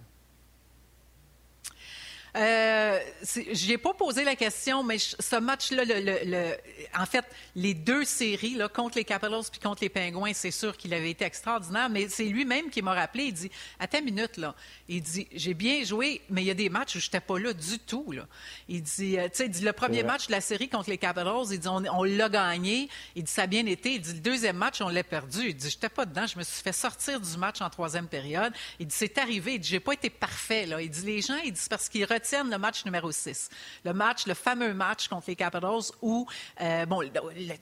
Euh, 2.35 2.99
je 3.23 3.69
n'ai 3.69 3.77
pas 3.77 3.93
posé 3.93 4.25
la 4.25 4.37
question, 4.37 4.83
mais 4.83 4.97
ce 4.99 5.37
match-là, 5.37 5.83
le, 5.85 6.57
en 6.99 7.05
fait, 7.05 7.25
les 7.55 7.75
deux 7.75 8.05
séries 8.05 8.55
là, 8.55 8.69
contre 8.69 8.97
les 8.97 9.05
Capitals 9.05 9.43
puis 9.51 9.61
contre 9.61 9.83
les 9.83 9.91
Pingouins, 9.91 10.33
c'est 10.33 10.51
sûr 10.51 10.77
qu'il 10.77 10.95
avait 10.95 11.11
été 11.11 11.27
extraordinaire, 11.27 11.91
mais 11.91 12.09
c'est 12.09 12.25
lui-même 12.25 12.71
qui 12.71 12.81
m'a 12.81 12.95
rappelé. 12.95 13.25
Il 13.25 13.35
dit 13.35 13.51
Attends 13.79 13.99
une 13.99 14.07
minute, 14.07 14.39
là. 14.39 14.55
Il 14.93 15.01
dit 15.01 15.27
J'ai 15.33 15.55
bien 15.55 15.83
joué, 15.85 16.21
mais 16.29 16.43
il 16.43 16.47
y 16.47 16.51
a 16.51 16.55
des 16.55 16.69
matchs 16.69 16.97
où 16.97 17.01
je 17.01 17.07
n'étais 17.07 17.21
pas 17.21 17.39
là 17.39 17.55
du 17.55 17.79
tout. 17.79 18.13
Là. 18.13 18.27
Il 18.69 18.83
dit 18.83 19.19
euh, 19.19 19.27
Tu 19.29 19.51
sais, 19.51 19.65
le 19.65 19.73
premier 19.73 20.03
match 20.03 20.27
de 20.27 20.33
la 20.33 20.43
série 20.43 20.69
contre 20.69 20.91
les 20.91 20.99
Capitals, 20.99 21.47
il 21.51 21.59
dit 21.59 21.69
On, 21.69 22.05
l'a 22.05 22.29
gagné. 22.29 22.91
Il 23.17 23.25
dit 23.25 23.33
Ça 23.33 23.45
a 23.45 23.47
bien 23.47 23.65
été. 23.65 23.95
Il 23.95 24.03
dit 24.03 24.13
Le 24.13 24.21
deuxième 24.21 24.57
match, 24.57 24.83
on 24.83 24.89
l'a 24.89 25.03
perdu. 25.03 25.49
Il 25.49 25.57
dit 25.57 25.71
Je 25.71 25.77
n'étais 25.77 25.89
pas 25.89 26.05
dedans. 26.05 26.27
Je 26.27 26.39
me 26.39 26.43
suis 26.43 26.63
fait 26.63 26.73
sortir 26.73 27.21
du 27.21 27.37
match 27.39 27.63
en 27.63 27.71
troisième 27.71 28.07
période. 28.07 28.53
Il 28.79 28.87
dit 28.87 28.95
C'est 28.95 29.17
arrivé. 29.17 29.55
Il 29.55 29.61
dit 29.61 29.69
J'ai 29.71 29.81
pas 29.81 29.95
été 29.95 30.11
parfait. 30.11 30.67
Là. 30.67 30.83
Il 30.83 30.91
dit 30.91 31.07
Les 31.07 31.23
gens, 31.23 31.39
il 31.43 31.53
dit 31.53 31.67
parce 31.71 31.89
qu'ils 31.89 32.05
retiennent 32.05 32.51
le 32.51 32.59
match 32.59 32.85
numéro 32.85 33.11
6. 33.11 33.49
Le 33.87 33.95
match, 33.95 34.27
le 34.27 34.35
fameux 34.35 34.75
match 34.75 35.09
contre 35.09 35.25
les 35.29 35.37
Capitals 35.37 35.91
où, 36.03 36.27
euh, 36.61 36.85
bon, 36.85 37.01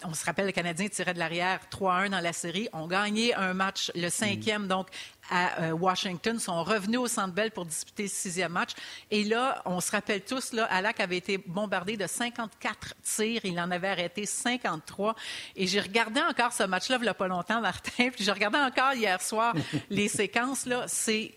on 0.05 0.15
se 0.15 0.25
rappelle, 0.25 0.47
le 0.47 0.53
Canadien 0.53 0.89
tirait 0.89 1.15
de 1.15 1.21
l'arrière 1.21 1.61
3-1 1.71 2.11
dans 2.11 2.21
la 2.21 2.33
série. 2.33 2.69
On 2.73 2.89
gagnait 2.89 3.35
un 3.35 3.55
match, 3.55 3.93
le 3.95 4.09
cinquième, 4.09 4.67
donc 4.67 4.89
à 5.31 5.63
euh, 5.63 5.71
Washington, 5.73 6.39
sont 6.39 6.63
revenus 6.65 6.99
au 6.99 7.07
Centre 7.07 7.33
Bell 7.33 7.51
pour 7.51 7.65
disputer 7.65 8.05
le 8.05 8.09
sixième 8.09 8.53
match. 8.53 8.71
Et 9.11 9.25
là, 9.25 9.63
on 9.65 9.81
se 9.81 9.91
rappelle 9.93 10.23
tous, 10.23 10.53
là, 10.53 10.65
Alak 10.67 11.01
avait 11.01 11.17
été 11.17 11.39
bombardé 11.39 11.97
de 11.97 12.07
54 12.07 12.95
tirs. 13.03 13.41
Il 13.45 13.59
en 13.61 13.71
avait 13.71 13.89
arrêté 13.89 14.27
53. 14.27 15.15
Et 15.57 15.67
j'ai 15.67 15.81
regardé 15.81 16.21
encore 16.21 16.53
ce 16.53 16.65
match-là, 16.65 16.97
il 17.01 17.03
n'y 17.03 17.09
a 17.09 17.15
pas 17.15 17.29
longtemps, 17.29 17.61
Martin, 17.71 18.11
puis 18.11 18.25
j'ai 18.25 18.33
regardé 18.33 18.59
encore 18.59 18.93
hier 18.95 19.23
soir 19.23 19.55
les 19.91 20.09
séquences. 20.09 20.67
Là, 20.67 20.85
c'est, 20.89 21.33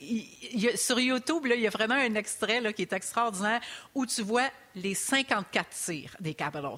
sur 0.75 0.99
YouTube, 0.99 1.45
là, 1.45 1.55
il 1.55 1.61
y 1.61 1.67
a 1.67 1.71
vraiment 1.71 1.95
un 1.95 2.15
extrait 2.15 2.61
là, 2.61 2.73
qui 2.73 2.81
est 2.81 2.93
extraordinaire 2.93 3.61
où 3.93 4.05
tu 4.05 4.21
vois 4.21 4.49
les 4.75 4.95
54 4.95 5.69
tirs 5.69 6.15
des 6.19 6.33
Capitals. 6.33 6.75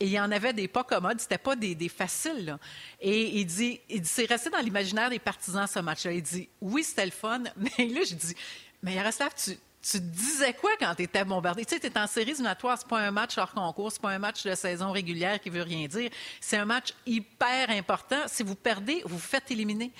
Et 0.00 0.06
il 0.06 0.12
y 0.12 0.20
en 0.20 0.30
avait 0.30 0.52
des 0.52 0.68
pas 0.68 0.84
commodes, 0.84 1.20
c'était 1.20 1.38
pas 1.38 1.56
des, 1.56 1.88
faciles. 1.88 2.56
Et 3.00 3.40
il 3.40 3.46
dit, 3.46 3.80
il 3.88 4.04
c'est 4.06 4.26
resté 4.26 4.50
dans 4.50 4.58
l'imaginaire 4.58 5.10
des 5.10 5.18
partisans 5.18 5.66
ce 5.66 5.78
match-là. 5.80 6.12
Il 6.12 6.22
dit, 6.22 6.48
oui, 6.60 6.84
c'était 6.84 7.06
le 7.06 7.10
fun, 7.10 7.42
mais 7.56 7.86
là, 7.86 8.00
je 8.08 8.14
dis, 8.14 8.34
mais 8.82 8.94
Yaroslav, 8.94 9.32
tu, 9.34 9.58
tu 9.80 10.00
disais 10.00 10.52
quoi 10.54 10.70
quand 10.78 10.94
tu 10.96 11.02
étais 11.02 11.24
bombardé? 11.24 11.64
Tu 11.64 11.74
sais, 11.74 11.80
tu 11.80 11.86
es 11.86 11.98
en 11.98 12.06
série 12.06 12.30
éliminatoire, 12.30 12.76
c'est 12.78 12.88
pas 12.88 12.98
un 12.98 13.10
match 13.10 13.38
hors 13.38 13.52
concours, 13.52 13.92
c'est 13.92 14.02
pas 14.02 14.10
un 14.10 14.18
match 14.18 14.42
de 14.42 14.54
saison 14.54 14.90
régulière 14.90 15.40
qui 15.40 15.50
veut 15.50 15.62
rien 15.62 15.86
dire. 15.86 16.10
C'est 16.40 16.56
un 16.56 16.64
match 16.64 16.92
hyper 17.06 17.70
important. 17.70 18.16
Si 18.26 18.42
vous 18.42 18.56
perdez, 18.56 19.02
vous 19.04 19.18
faites 19.18 19.50
éliminer. 19.50 19.92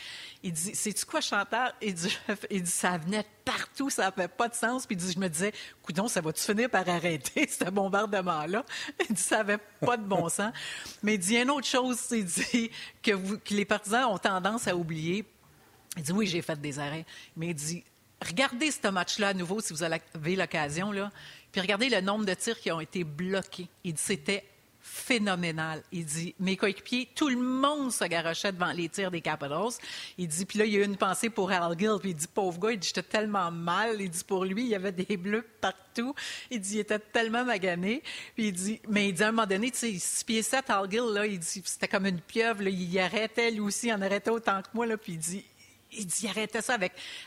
Il 0.43 0.53
dit, 0.53 0.75
sais-tu 0.75 1.07
quoi, 1.07 1.21
Chantal? 1.21 1.75
Il 1.81 1.95
dit, 1.95 2.19
il 2.51 2.63
dit, 2.63 2.71
ça 2.71 2.99
venait 2.99 3.25
partout, 3.45 3.89
ça 3.89 4.11
n'avait 4.11 4.29
pas 4.29 4.49
de 4.49 4.55
sens. 4.55 4.85
Puis 4.85 4.97
il 4.97 4.99
dit, 4.99 5.13
je 5.13 5.19
me 5.19 5.29
disais, 5.29 5.53
coudon, 5.83 6.09
ça 6.09 6.21
va-tu 6.21 6.43
finir 6.43 6.69
par 6.69 6.89
arrêter, 6.89 7.49
ce 7.49 7.71
bombardement-là? 7.71 8.65
Il 9.09 9.15
dit, 9.15 9.23
ça 9.23 9.39
n'avait 9.39 9.59
pas 9.81 9.97
de 9.97 10.05
bon 10.05 10.29
sens. 10.29 10.53
Mais 11.03 11.15
il 11.15 11.19
dit, 11.19 11.37
une 11.37 11.51
autre 11.51 11.67
chose, 11.67 11.99
il 12.11 12.25
dit 12.25 12.71
que, 13.01 13.37
que 13.37 13.55
les 13.55 13.65
partisans 13.65 14.07
ont 14.07 14.19
tendance 14.19 14.67
à 14.67 14.77
oublier. 14.77 15.25
Il 15.97 16.03
dit, 16.03 16.13
oui, 16.13 16.27
j'ai 16.27 16.43
fait 16.43 16.61
des 16.61 16.79
arrêts. 16.81 17.07
Mais 17.37 17.49
il 17.49 17.55
dit, 17.55 17.85
regardez 18.27 18.71
ce 18.71 18.89
match-là 18.89 19.29
à 19.29 19.35
nouveau 19.35 19.61
si 19.61 19.73
vous 19.73 19.83
avez 19.83 20.37
l'occasion, 20.37 20.93
là, 20.93 21.11
puis 21.53 21.61
regardez 21.61 21.89
le 21.89 22.01
nombre 22.01 22.25
de 22.25 22.35
tirs 22.35 22.61
qui 22.61 22.71
ont 22.71 22.81
été 22.81 23.05
bloqués. 23.05 23.69
Il 23.85 23.95
dit 23.95 24.03
c'était 24.03 24.45
phénoménal. 24.81 25.83
Il 25.93 26.05
dit 26.05 26.35
mes 26.41 26.57
coéquipiers, 26.57 27.09
tout 27.15 27.29
le 27.29 27.37
monde 27.37 27.93
se 27.93 28.05
garochait 28.05 28.53
devant 28.53 28.73
les 28.73 28.89
tirs 28.89 29.11
des 29.11 29.21
Capitals. 29.21 29.73
Il 30.17 30.29
dit 30.29 30.45
puis 30.45 30.59
là 30.59 30.65
il 30.65 30.73
y 30.73 30.77
a 30.77 30.81
eu 30.81 30.85
une 30.85 30.97
pensée 30.97 31.31
pour 31.31 31.51
Al 31.51 31.79
Gill, 31.79 31.97
puis 32.01 32.11
il 32.11 32.15
dit 32.15 32.27
pauvre 32.27 32.59
gars, 32.59 32.73
il 32.73 32.79
dit 32.79 32.89
j'étais 32.89 33.03
tellement 33.03 33.51
mal. 33.51 34.01
Il 34.01 34.11
dit 34.11 34.25
pour 34.25 34.45
lui 34.45 34.63
il 34.63 34.69
y 34.69 34.75
avait 34.75 34.93
des 34.93 35.17
bleus 35.17 35.47
partout. 35.61 36.15
Il 36.51 36.61
dit 36.61 36.77
il 36.77 36.81
était 36.81 36.99
tellement 36.99 37.45
magané. 37.45 38.03
Puis 38.35 38.49
il 38.49 38.53
dit 38.53 38.81
mais 38.89 39.09
il 39.09 39.15
dit 39.15 39.23
à 39.23 39.29
un 39.29 39.33
moment 39.33 39.47
donné, 39.47 39.71
tu 39.71 39.79
sais, 39.79 39.99
six 39.99 40.25
pieds 40.25 40.43
7 40.43 40.71
Al 40.71 40.91
Gill 40.91 41.13
là, 41.13 41.27
il 41.27 41.39
dit 41.39 41.63
c'était 41.65 41.89
comme 41.89 42.07
une 42.07 42.21
pieuvre, 42.21 42.63
il 42.67 42.99
arrêtait 42.99 43.51
lui 43.51 43.61
aussi, 43.61 43.89
il 43.89 43.93
en 43.93 44.03
arrêtait 44.03 44.31
autant 44.31 44.63
que 44.63 44.69
moi 44.75 44.87
là, 44.87 44.97
puis 44.97 45.15
il 45.15 45.19
dit 45.19 45.45
il 45.93 46.07
dit, 46.07 46.29
arrêtait 46.29 46.63
ça 46.63 46.77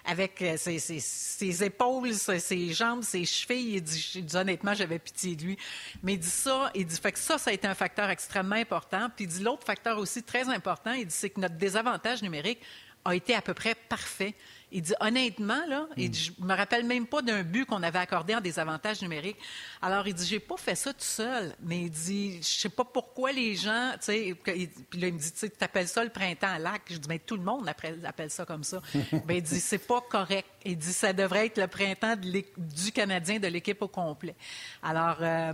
avec, 0.05 0.41
euh, 0.41 0.57
ses, 0.57 0.79
ses, 0.79 1.63
épaules, 1.63 2.13
ses, 2.13 2.73
jambes, 2.73 3.03
ses 3.03 3.25
chevilles. 3.25 3.75
Il 3.75 3.81
dit, 3.81 4.11
il 4.15 4.25
dit 4.25 4.35
honnêtement, 4.35 4.73
j'avais 4.73 4.99
pitié 4.99 5.35
de 5.35 5.43
lui. 5.43 5.57
Mais 6.03 6.13
il 6.13 6.19
dit 6.19 6.27
ça, 6.27 6.71
il 6.75 6.85
dit, 6.85 6.95
fait 6.95 7.11
que 7.11 7.19
ça, 7.19 7.37
ça 7.37 7.49
a 7.49 7.53
été 7.53 7.67
un 7.67 7.75
facteur 7.75 8.09
extrêmement 8.09 8.55
important. 8.55 9.09
Puis 9.15 9.25
il 9.25 9.27
dit, 9.27 9.41
l'autre 9.41 9.65
facteur 9.65 9.97
aussi 9.97 10.23
très 10.23 10.47
important, 10.49 10.93
il 10.93 11.07
dit, 11.07 11.15
c'est 11.15 11.29
que 11.29 11.39
notre 11.39 11.55
désavantage 11.55 12.21
numérique 12.21 12.59
a 13.03 13.15
été 13.15 13.33
à 13.33 13.41
peu 13.41 13.53
près 13.53 13.75
parfait. 13.75 14.35
Il 14.71 14.81
dit 14.81 14.93
honnêtement, 14.99 15.65
là, 15.67 15.87
il 15.97 16.09
dit, 16.09 16.33
je 16.37 16.45
me 16.45 16.55
rappelle 16.55 16.85
même 16.85 17.05
pas 17.05 17.21
d'un 17.21 17.43
but 17.43 17.65
qu'on 17.65 17.83
avait 17.83 17.99
accordé 17.99 18.33
en 18.35 18.41
désavantage 18.41 19.01
numérique. 19.01 19.37
Alors, 19.81 20.07
il 20.07 20.13
dit, 20.13 20.25
j'ai 20.25 20.39
pas 20.39 20.57
fait 20.57 20.75
ça 20.75 20.93
tout 20.93 20.99
seul, 20.99 21.53
mais 21.61 21.81
il 21.81 21.89
dit, 21.89 22.37
je 22.41 22.47
sais 22.47 22.69
pas 22.69 22.85
pourquoi 22.85 23.31
les 23.31 23.55
gens, 23.55 23.91
tu 23.93 24.05
sais, 24.05 24.35
puis 24.43 24.99
là, 24.99 25.07
il 25.07 25.13
me 25.13 25.19
dit, 25.19 25.31
tu 25.33 25.51
appelles 25.59 25.87
ça 25.87 26.03
le 26.03 26.09
printemps 26.09 26.53
à 26.53 26.59
lac. 26.59 26.83
Je 26.89 26.97
dis, 26.97 27.09
mais 27.09 27.19
tout 27.19 27.35
le 27.35 27.43
monde 27.43 27.67
appelle 27.67 28.29
ça 28.29 28.45
comme 28.45 28.63
ça. 28.63 28.81
ben, 29.25 29.35
il 29.35 29.43
dit, 29.43 29.59
c'est 29.59 29.85
pas 29.85 30.01
correct. 30.01 30.47
Il 30.63 30.77
dit, 30.77 30.93
ça 30.93 31.13
devrait 31.13 31.47
être 31.47 31.57
le 31.57 31.67
printemps 31.67 32.15
du 32.15 32.91
Canadien, 32.91 33.39
de 33.39 33.47
l'équipe 33.47 33.81
au 33.81 33.87
complet. 33.87 34.35
Alors, 34.83 35.17
euh, 35.21 35.53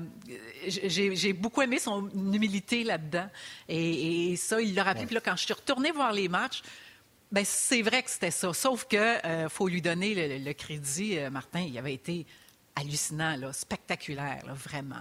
j'ai 0.68 1.34
beaucoup 1.34 1.62
aimé 1.62 1.80
son 1.80 2.10
humilité 2.10 2.84
là-dedans. 2.84 3.30
Et, 3.68 4.36
ça, 4.36 4.62
il 4.62 4.76
l'a 4.76 4.84
rappelé. 4.84 5.06
Puis 5.06 5.16
là, 5.16 5.22
quand 5.22 5.36
je 5.36 5.46
suis 5.46 5.54
retournée 5.54 5.92
voir 5.92 6.12
les 6.12 6.28
matchs, 6.28 6.62
ben, 7.32 7.44
c'est 7.46 7.82
vrai 7.82 8.04
que 8.04 8.10
c'était 8.10 8.32
ça. 8.32 8.54
Sauf 8.54 8.86
que 8.86 9.26
euh, 9.26 9.50
faut 9.50 9.68
lui 9.68 9.82
donner 9.82 10.40
le, 10.40 10.54
crédit, 10.54 11.18
euh, 11.18 11.30
Martin. 11.30 11.62
Il 11.62 11.78
avait 11.78 11.94
été 11.94 12.26
hallucinant, 12.76 13.36
là, 13.38 13.52
spectaculaire, 13.52 14.44
vraiment. 14.48 14.96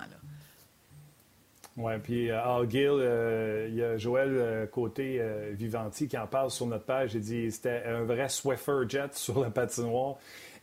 Oui, 1.77 1.93
puis 2.03 2.31
euh, 2.31 2.43
Al 2.43 2.69
Gill, 2.69 3.69
il 3.69 3.77
y 3.77 3.83
a 3.83 3.97
Joël 3.97 4.69
Côté 4.73 5.23
Vivanti 5.53 6.09
qui 6.09 6.19
en 6.19 6.27
parle 6.27 6.51
sur 6.51 6.67
notre 6.67 6.85
page. 6.85 7.15
Il 7.15 7.21
dit 7.21 7.53
c'était 7.53 7.83
un 7.87 8.03
vrai 8.03 8.29
Swiffer 8.29 8.89
Jet 8.89 9.13
sur 9.15 9.41
la 9.41 9.51
patinoire. 9.51 10.17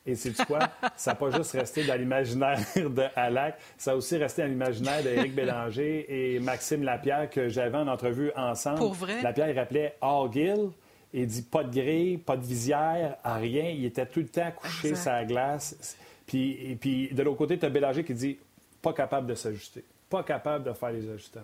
Et 0.05 0.15
c'est 0.15 0.35
quoi? 0.45 0.59
ça 0.97 1.11
n'a 1.11 1.15
pas 1.15 1.31
juste 1.31 1.53
resté 1.53 1.85
dans 1.85 1.95
l'imaginaire 1.95 2.59
de 2.75 3.03
Halak, 3.15 3.57
ça 3.77 3.91
a 3.91 3.95
aussi 3.95 4.17
resté 4.17 4.41
dans 4.41 4.49
l'imaginaire 4.49 5.01
d'Éric 5.01 5.33
Bélanger 5.33 6.05
et 6.09 6.39
Maxime 6.39 6.83
Lapierre 6.83 7.29
que 7.29 7.47
j'avais 7.47 7.77
en 7.77 7.87
entrevue 7.87 8.29
ensemble. 8.35 8.79
Pour 8.79 8.95
vrai? 8.95 9.21
Lapierre, 9.21 9.49
il 9.49 9.57
rappelait 9.57 9.95
Al 10.01 10.29
Gill 10.29 10.71
il 11.13 11.27
dit 11.27 11.43
pas 11.43 11.63
de 11.63 11.71
grille, 11.71 12.17
pas 12.17 12.35
de 12.35 12.45
visière, 12.45 13.17
rien. 13.23 13.69
Il 13.69 13.85
était 13.85 14.05
tout 14.05 14.19
le 14.19 14.27
temps 14.27 14.51
couché 14.51 14.95
sur 14.95 15.11
la 15.11 15.25
glace. 15.25 15.97
Puis, 16.25 16.71
et 16.71 16.75
puis 16.75 17.09
de 17.13 17.21
l'autre 17.21 17.37
côté, 17.37 17.59
tu 17.59 17.65
as 17.65 17.69
Bélanger 17.69 18.03
qui 18.03 18.13
dit 18.13 18.37
pas 18.81 18.93
capable 18.93 19.27
de 19.27 19.35
s'ajuster, 19.35 19.83
pas 20.09 20.23
capable 20.23 20.65
de 20.65 20.73
faire 20.73 20.91
les 20.91 21.09
ajustements. 21.09 21.43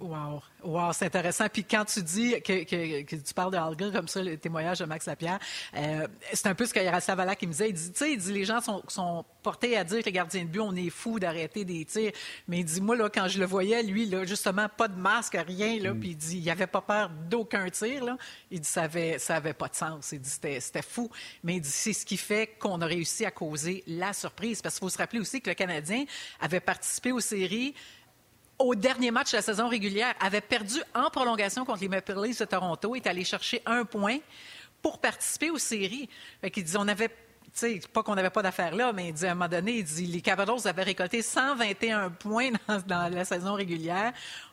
Wow, 0.00 0.42
wow 0.62 0.92
c'est 0.92 1.06
intéressant. 1.06 1.46
Puis 1.52 1.64
quand 1.64 1.84
tu 1.84 2.02
dis 2.02 2.40
que, 2.42 2.62
que, 3.02 3.16
tu 3.16 3.34
parles 3.34 3.52
de 3.52 3.56
Alga 3.56 3.90
comme 3.90 4.06
ça, 4.06 4.22
le 4.22 4.36
témoignage 4.36 4.78
de 4.78 4.84
Max 4.84 5.06
Lapierre, 5.06 5.40
euh, 5.76 6.06
c'est 6.32 6.46
un 6.46 6.54
peu 6.54 6.66
ce 6.66 6.74
que 6.74 6.78
Yaroslav 6.78 7.18
Alak 7.18 7.42
me 7.42 7.48
disait. 7.48 7.70
Il 7.70 7.74
dit, 7.74 7.90
tu 7.90 7.98
sais, 7.98 8.12
il 8.12 8.18
dit, 8.18 8.32
les 8.32 8.44
gens 8.44 8.60
sont, 8.60 8.82
sont, 8.86 9.24
portés 9.42 9.76
à 9.76 9.84
dire 9.84 10.00
que 10.00 10.04
les 10.04 10.12
gardiens 10.12 10.42
de 10.42 10.48
but, 10.48 10.60
on 10.60 10.76
est 10.76 10.90
fous 10.90 11.18
d'arrêter 11.18 11.64
des 11.64 11.84
tirs. 11.84 12.12
Mais 12.46 12.58
il 12.58 12.64
dit, 12.64 12.80
moi, 12.80 12.96
là, 12.96 13.08
quand 13.08 13.26
je 13.28 13.40
le 13.40 13.46
voyais, 13.46 13.82
lui, 13.82 14.06
là, 14.06 14.24
justement, 14.24 14.68
pas 14.68 14.88
de 14.88 14.96
masque, 14.96 15.36
rien, 15.46 15.80
là, 15.80 15.94
mm. 15.94 16.00
puis 16.00 16.10
il 16.10 16.16
dit, 16.16 16.38
il 16.38 16.50
avait 16.50 16.66
pas 16.66 16.82
peur 16.82 17.10
d'aucun 17.28 17.68
tir, 17.70 18.04
là. 18.04 18.16
Il 18.50 18.60
dit, 18.60 18.68
ça 18.68 18.82
avait, 18.82 19.18
ça 19.18 19.36
avait 19.36 19.54
pas 19.54 19.68
de 19.68 19.74
sens. 19.74 20.12
Il 20.12 20.20
dit, 20.20 20.30
c'était, 20.30 20.60
c'était 20.60 20.82
fou. 20.82 21.10
Mais 21.42 21.56
il 21.56 21.60
dit, 21.60 21.68
c'est 21.68 21.92
ce 21.92 22.06
qui 22.06 22.18
fait 22.18 22.56
qu'on 22.58 22.80
a 22.82 22.86
réussi 22.86 23.24
à 23.24 23.32
causer 23.32 23.82
la 23.88 24.12
surprise. 24.12 24.62
Parce 24.62 24.76
qu'il 24.76 24.86
faut 24.86 24.90
se 24.90 24.98
rappeler 24.98 25.18
aussi 25.18 25.40
que 25.40 25.50
le 25.50 25.54
Canadien 25.54 26.04
avait 26.40 26.60
participé 26.60 27.10
aux 27.10 27.20
séries 27.20 27.74
au 28.58 28.74
dernier 28.74 29.10
match 29.10 29.32
de 29.32 29.36
la 29.36 29.42
saison 29.42 29.68
régulière, 29.68 30.14
avait 30.20 30.40
perdu 30.40 30.80
en 30.94 31.10
prolongation 31.10 31.64
contre 31.64 31.80
les 31.80 31.88
Maple 31.88 32.20
Leafs 32.22 32.40
de 32.40 32.44
Toronto, 32.44 32.94
est 32.94 33.06
allé 33.06 33.24
chercher 33.24 33.62
un 33.66 33.84
point 33.84 34.18
pour 34.82 35.00
participer 35.00 35.50
aux 35.50 35.58
séries. 35.58 36.08
Fait 36.40 36.50
dit, 36.50 36.76
on 36.76 36.88
avait 36.88 37.10
sais, 37.52 37.80
pas 37.92 38.02
qu'on 38.02 38.14
n'avait 38.14 38.30
pas 38.30 38.42
d'affaires 38.42 38.74
là, 38.74 38.92
mais 38.92 39.08
il 39.08 39.14
dit, 39.14 39.26
à 39.26 39.32
un 39.32 39.34
moment 39.34 39.48
donné, 39.48 39.78
il 39.78 39.84
dit, 39.84 40.06
les 40.06 40.20
Capitals 40.20 40.66
avaient 40.66 40.82
récolté 40.82 41.22
121 41.22 42.10
points 42.10 42.50
dans, 42.86 43.12
la 43.12 43.24
saison 43.24 43.54
régulière. 43.54 44.12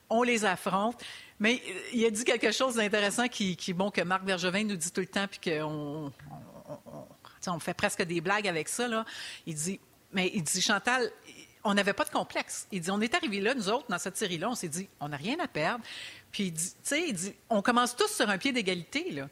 On 0.10 0.24
les 0.24 0.46
affronte. 0.46 1.02
Mais 1.40 1.62
il 1.94 2.06
a 2.06 2.10
dit 2.10 2.24
quelque 2.24 2.52
chose 2.52 2.76
d'intéressant 2.76 3.28
qui, 3.28 3.58
bon, 3.74 3.92
que 3.92 4.02
Marc 4.02 4.24
Bergevin 4.24 4.64
nous 4.64 4.78
dit 4.78 4.92
tout 4.92 5.02
le 5.02 5.08
temps, 5.08 5.28
puis 5.28 5.52
qu'on 5.52 6.12
on, 6.70 7.52
on, 7.52 7.60
fait 7.60 7.74
presque 7.74 8.04
des 8.04 8.22
blagues 8.22 8.48
avec 8.48 8.70
ça. 8.70 8.88
Là. 8.88 9.04
Il 9.46 9.56
dit, 9.56 9.80
mais 10.14 10.32
il 10.34 10.44
dit, 10.44 10.62
Chantal, 10.62 11.12
on 11.66 11.74
n'avait 11.74 11.94
pas 11.94 12.06
de 12.06 12.12
complexe. 12.12 12.68
Il 12.72 12.80
dit, 12.80 12.92
on 12.92 13.02
est 13.02 13.14
arrivé 13.14 13.42
là, 13.42 13.56
nous 13.56 13.70
autres, 13.70 13.86
dans 13.90 13.98
cette 13.98 14.16
série-là, 14.16 14.50
on 14.50 14.56
s'est 14.56 14.70
dit, 14.70 14.88
on 15.00 15.10
n'a 15.10 15.18
rien 15.18 15.36
à 15.40 15.48
perdre. 15.48 15.84
Puis 16.32 16.46
il 16.46 16.52
dit, 16.52 16.70
tu 16.70 16.76
sais, 16.84 17.06
il 17.08 17.14
dit, 17.14 17.34
on 17.50 17.62
commence 17.62 17.96
tous 17.96 18.08
sur 18.08 18.30
un 18.30 18.38
pied 18.38 18.52
d'égalité, 18.52 19.12
là. 19.12 19.28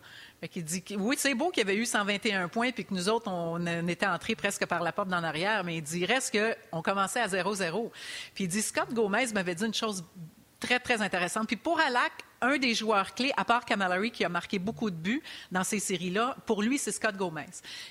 il 0.56 0.64
dit, 0.64 0.84
oui, 0.98 1.16
c'est 1.18 1.36
beau 1.36 1.52
qu'il 1.52 1.62
y 1.62 1.70
avait 1.70 1.78
eu 1.78 1.86
121 1.86 2.48
points, 2.50 2.72
puis 2.72 2.86
que 2.86 2.94
nous 2.94 3.08
autres, 3.08 3.30
on, 3.30 3.66
était 3.88 4.08
entrés 4.08 4.36
presque 4.36 4.66
par 4.66 4.82
la 4.82 4.92
porte 4.92 5.10
d'en 5.10 5.24
arrière, 5.24 5.64
mais 5.64 5.78
il 5.78 5.84
dit, 5.84 6.06
reste 6.06 6.36
qu'on 6.36 6.82
commençait 6.82 7.22
à 7.22 7.28
0-0. 7.28 7.92
Puis 8.34 8.46
il 8.46 8.48
dit, 8.48 8.64
Scott 8.64 8.92
Gomez 8.92 9.28
m'avait 9.34 9.56
dit 9.56 9.66
une 9.66 9.74
chose 9.74 10.04
très, 10.60 10.80
très 10.80 11.02
intéressante. 11.02 11.48
Puis 11.48 11.58
pour 11.58 11.80
Alak, 11.80 12.14
un 12.42 12.58
des 12.58 12.74
joueurs 12.74 13.14
clés, 13.14 13.32
à 13.38 13.46
part 13.46 13.64
Camilleri, 13.64 14.12
qui 14.12 14.26
a 14.26 14.30
marqué 14.30 14.60
beaucoup 14.60 14.90
de 14.90 14.96
buts 14.96 15.22
dans 15.52 15.64
ces 15.64 15.80
séries-là, 15.80 16.36
pour 16.46 16.62
lui, 16.64 16.78
c'est 16.78 16.92
Scott 16.92 17.16
Gomez. 17.16 17.46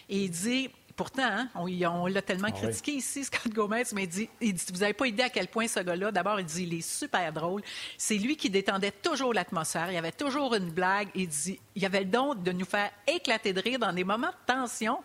Et 0.09 0.25
il 0.25 0.31
dit, 0.31 0.71
Pourtant, 0.97 1.23
hein, 1.23 1.49
on, 1.55 2.07
l'a 2.07 2.21
tellement 2.23 2.49
ah 2.51 2.53
critiqué 2.53 2.93
ici, 2.93 3.25
Scott 3.25 3.49
Gomez, 3.53 3.85
mais 3.95 4.05
il 4.41 4.55
dit, 4.55 4.65
vous 4.73 4.81
n'avez 4.81 4.93
pas 4.93 5.07
idée 5.07 5.23
à 5.23 5.31
quel 5.31 5.49
point 5.49 5.67
ce 5.67 5.81
gars-là, 5.81 6.13
d'abord, 6.13 6.39
il 6.39 6.45
dit, 6.45 6.65
il 6.65 6.75
est 6.75 6.87
super 6.87 7.33
drôle. 7.33 7.63
C'est 7.97 8.17
lui 8.19 8.37
qui 8.37 8.51
détendait 8.51 8.91
toujours 8.91 9.33
l'atmosphère. 9.33 9.91
Il 9.91 9.95
y 9.95 9.99
avait 9.99 10.13
toujours 10.13 10.55
une 10.55 10.71
blague. 10.71 11.09
Il 11.15 11.29
dit, 11.29 11.59
il 11.75 11.85
avait 11.87 12.01
le 12.01 12.07
don 12.07 12.35
de 12.35 12.53
nous 12.53 12.67
faire 12.67 12.91
éclater 13.07 13.53
de 13.53 13.61
rire 13.61 13.79
dans 13.79 13.93
des 13.93 14.05
moments 14.05 14.29
de 14.29 14.53
tension. 14.53 14.99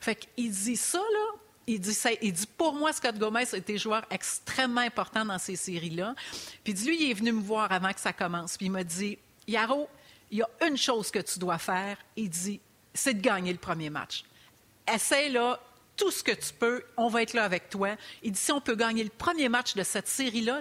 Fait 0.00 0.14
qu'il 0.14 0.50
dit 0.50 0.76
ça, 0.76 0.98
là, 0.98 1.38
il 1.66 1.80
dit, 1.80 1.94
ça, 1.94 2.10
il 2.22 2.32
dit, 2.32 2.46
pour 2.46 2.74
moi, 2.74 2.92
Scott 2.92 3.18
Gomez 3.18 3.44
a 3.52 3.56
été 3.56 3.76
joueur 3.76 4.04
extrêmement 4.10 4.82
important 4.82 5.24
dans 5.24 5.38
ces 5.38 5.56
séries-là. 5.56 6.14
Puis 6.62 6.72
il 6.72 6.74
dit, 6.74 6.86
lui, 6.86 7.02
il 7.02 7.10
est 7.10 7.14
venu 7.14 7.32
me 7.32 7.42
voir 7.42 7.72
avant 7.72 7.92
que 7.92 8.00
ça 8.00 8.12
commence. 8.12 8.56
Puis 8.56 8.66
il 8.66 8.72
m'a 8.72 8.84
dit, 8.84 9.18
Yaro, 9.48 9.88
il 10.30 10.38
y 10.38 10.42
a 10.42 10.48
une 10.66 10.76
chose 10.76 11.10
que 11.10 11.18
tu 11.18 11.40
dois 11.40 11.58
faire. 11.58 11.96
Il 12.16 12.30
dit, 12.30 12.60
c'est 12.92 13.14
de 13.14 13.20
gagner 13.20 13.52
le 13.52 13.58
premier 13.58 13.90
match 13.90 14.24
essaie 14.92 15.28
là 15.28 15.58
tout 15.96 16.10
ce 16.10 16.22
que 16.22 16.32
tu 16.32 16.52
peux, 16.52 16.82
on 16.96 17.08
va 17.08 17.22
être 17.22 17.34
là 17.34 17.44
avec 17.44 17.68
toi. 17.68 17.96
Il 18.22 18.32
dit, 18.32 18.38
si 18.38 18.52
on 18.52 18.60
peut 18.60 18.74
gagner 18.74 19.04
le 19.04 19.10
premier 19.10 19.48
match 19.48 19.74
de 19.74 19.82
cette 19.82 20.08
série-là, 20.08 20.60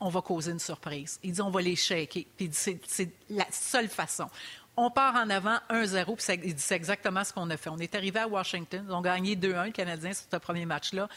on 0.00 0.08
va 0.08 0.20
causer 0.20 0.52
une 0.52 0.58
surprise. 0.58 1.18
Il 1.22 1.32
dit, 1.32 1.42
on 1.42 1.50
va 1.50 1.62
les 1.62 1.76
shaker. 1.76 2.24
Puis 2.36 2.46
il 2.46 2.48
dit, 2.48 2.78
c'est 2.86 3.10
la 3.28 3.46
seule 3.50 3.88
façon. 3.88 4.28
On 4.76 4.90
part 4.90 5.16
en 5.16 5.28
avant 5.28 5.58
1-0, 5.68 6.16
puis 6.16 6.54
c'est 6.56 6.74
exactement 6.74 7.24
ce 7.24 7.32
qu'on 7.32 7.50
a 7.50 7.56
fait. 7.56 7.68
On 7.68 7.78
est 7.78 7.94
arrivé 7.94 8.20
à 8.20 8.28
Washington, 8.28 8.86
on 8.88 9.00
a 9.00 9.02
gagné 9.02 9.36
2-1, 9.36 9.66
le 9.66 9.72
Canadien, 9.72 10.14
sur 10.14 10.24
ce 10.30 10.36
premier 10.38 10.64
match-là. 10.64 11.08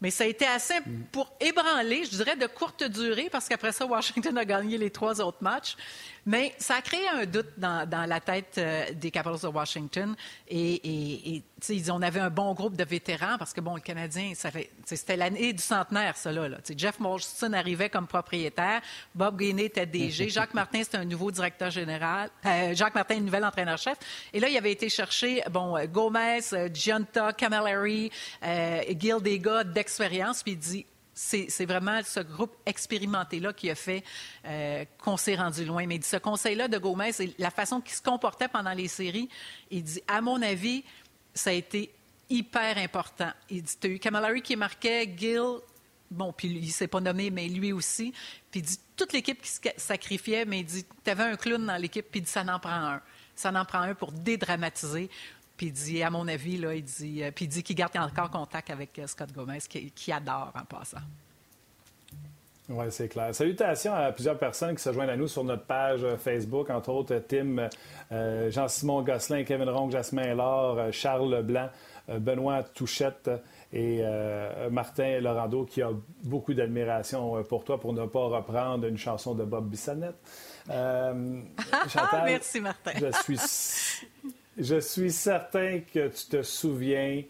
Mais 0.00 0.10
ça 0.10 0.24
a 0.24 0.26
été 0.26 0.44
assez 0.44 0.74
pour 1.12 1.32
ébranler, 1.40 2.04
je 2.04 2.10
dirais, 2.10 2.36
de 2.36 2.46
courte 2.46 2.84
durée, 2.84 3.30
parce 3.30 3.48
qu'après 3.48 3.72
ça, 3.72 3.86
Washington 3.86 4.36
a 4.36 4.44
gagné 4.44 4.76
les 4.76 4.90
trois 4.90 5.18
autres 5.22 5.38
matchs. 5.40 5.76
Mais 6.26 6.54
ça 6.58 6.74
a 6.76 6.82
créé 6.82 7.08
un 7.08 7.24
doute 7.24 7.48
dans, 7.56 7.88
la 8.06 8.20
tête 8.20 8.56
euh, 8.58 8.92
des 8.92 9.10
Capitals 9.10 9.40
de 9.40 9.46
Washington. 9.46 10.14
Et, 10.48 11.42
on 11.90 12.02
avait 12.02 12.20
un 12.20 12.30
bon 12.30 12.52
groupe 12.54 12.76
de 12.76 12.84
vétérans 12.84 13.36
parce 13.38 13.52
que, 13.52 13.60
bon, 13.60 13.74
le 13.74 13.80
Canadien, 13.80 14.32
c'était 14.84 15.16
l'année 15.16 15.52
du 15.52 15.62
centenaire, 15.62 16.16
ça, 16.16 16.32
là. 16.32 16.48
Jeff 16.76 16.98
Molson 17.00 17.52
arrivait 17.52 17.90
comme 17.90 18.06
propriétaire. 18.06 18.80
Bob 19.14 19.38
Gainey 19.38 19.66
était 19.66 19.86
DG. 19.86 20.28
Jacques 20.30 20.54
Martin, 20.54 20.82
c'était 20.82 20.98
un 20.98 21.04
nouveau 21.04 21.30
directeur 21.30 21.70
général. 21.70 22.30
Euh, 22.46 22.74
Jacques 22.74 22.94
Martin, 22.94 23.16
un 23.16 23.20
nouvel 23.20 23.44
entraîneur-chef. 23.44 23.98
Et 24.32 24.40
là, 24.40 24.48
il 24.48 24.56
avait 24.56 24.72
été 24.72 24.88
chercher, 24.88 25.42
bon, 25.50 25.76
euh, 25.76 25.86
Gomez, 25.86 26.40
Gianta, 26.72 27.32
Camilleri, 27.32 28.10
Gil 28.42 29.16
Dega 29.22 29.64
d'expérience. 29.64 30.42
Puis 30.42 30.52
il 30.52 30.58
dit, 30.58 30.86
c'est 31.14 31.64
vraiment 31.64 32.00
ce 32.04 32.20
groupe 32.20 32.56
expérimenté-là 32.66 33.52
qui 33.52 33.70
a 33.70 33.74
fait 33.74 34.02
euh, 34.46 34.84
qu'on 34.98 35.16
s'est 35.16 35.36
rendu 35.36 35.64
loin. 35.64 35.86
Mais 35.86 36.00
ce 36.02 36.16
conseil-là 36.16 36.68
de 36.68 36.78
Gomez, 36.78 37.12
la 37.38 37.50
façon 37.50 37.80
qu'il 37.80 37.94
se 37.94 38.02
comportait 38.02 38.48
pendant 38.48 38.72
les 38.72 38.88
séries. 38.88 39.28
Il 39.70 39.84
dit, 39.84 40.02
à 40.08 40.20
mon 40.20 40.42
avis, 40.42 40.84
ça 41.34 41.50
a 41.50 41.52
été 41.52 41.92
hyper 42.30 42.78
important. 42.78 43.30
Il 43.50 43.62
dit, 43.62 43.76
tu 43.78 43.86
as 43.86 43.90
eu 43.90 43.98
Camilleri 43.98 44.42
qui 44.42 44.56
marquait, 44.56 45.12
Gill, 45.16 45.58
bon, 46.10 46.32
puis 46.32 46.48
il 46.48 46.66
ne 46.66 46.70
s'est 46.70 46.88
pas 46.88 47.00
nommé, 47.00 47.30
mais 47.30 47.48
lui 47.48 47.72
aussi. 47.72 48.12
Puis 48.50 48.60
il 48.60 48.62
dit, 48.62 48.78
toute 48.96 49.12
l'équipe 49.12 49.40
qui 49.42 49.50
se 49.50 49.60
sacrifiait, 49.76 50.44
mais 50.44 50.60
il 50.60 50.64
dit, 50.64 50.84
tu 51.04 51.10
avais 51.10 51.24
un 51.24 51.36
clown 51.36 51.66
dans 51.66 51.76
l'équipe, 51.76 52.06
puis 52.10 52.20
il 52.20 52.24
dit, 52.24 52.30
ça 52.30 52.44
n'en 52.44 52.58
prend 52.58 52.70
un. 52.70 53.02
Ça 53.36 53.50
n'en 53.50 53.64
prend 53.64 53.80
un 53.80 53.94
pour 53.94 54.12
dédramatiser. 54.12 55.10
Puis 55.56 55.66
il 55.66 55.72
dit, 55.72 56.02
à 56.02 56.10
mon 56.10 56.26
avis, 56.28 56.56
là, 56.56 56.74
il 56.74 56.84
dit, 56.84 57.22
euh, 57.22 57.30
puis 57.30 57.44
il 57.44 57.48
dit 57.48 57.62
qu'il 57.62 57.76
garde 57.76 57.96
encore 57.96 58.30
contact 58.30 58.70
avec 58.70 58.98
euh, 58.98 59.06
Scott 59.06 59.32
Gomez, 59.32 59.58
qui, 59.68 60.12
adore 60.12 60.52
en 60.54 60.64
passant. 60.64 60.98
Oui, 62.68 62.86
c'est 62.90 63.08
clair. 63.08 63.34
Salutations 63.34 63.92
à 63.92 64.10
plusieurs 64.12 64.38
personnes 64.38 64.74
qui 64.74 64.82
se 64.82 64.92
joignent 64.92 65.10
à 65.10 65.16
nous 65.16 65.28
sur 65.28 65.44
notre 65.44 65.64
page 65.64 66.02
euh, 66.02 66.16
Facebook, 66.16 66.70
entre 66.70 66.90
autres 66.90 67.16
Tim, 67.28 67.68
Jean-Simon 68.50 69.02
Gosselin, 69.02 69.44
Kevin 69.44 69.68
Ronc, 69.68 69.90
Jasmin 69.90 70.34
Laure, 70.34 70.92
Charles 70.92 71.30
Leblanc, 71.30 71.68
Benoît 72.08 72.62
Touchette 72.62 73.30
et 73.72 74.02
Martin 74.70 75.20
Laurando, 75.20 75.64
qui 75.64 75.82
a 75.82 75.90
beaucoup 76.22 76.54
d'admiration 76.54 77.42
pour 77.44 77.64
toi 77.64 77.80
pour 77.80 77.92
ne 77.92 78.06
pas 78.06 78.26
reprendre 78.26 78.86
une 78.86 78.98
chanson 78.98 79.34
de 79.34 79.44
Bob 79.44 79.68
Bissonnette. 79.68 80.16
Chantal, 80.68 82.24
Merci, 82.24 82.60
Martin. 82.60 82.92
je 82.94 83.22
suis 83.22 83.38
je 84.58 84.80
suis 84.80 85.12
certain 85.12 85.80
que 85.80 86.08
tu 86.08 86.26
te 86.26 86.42
souviens, 86.42 87.22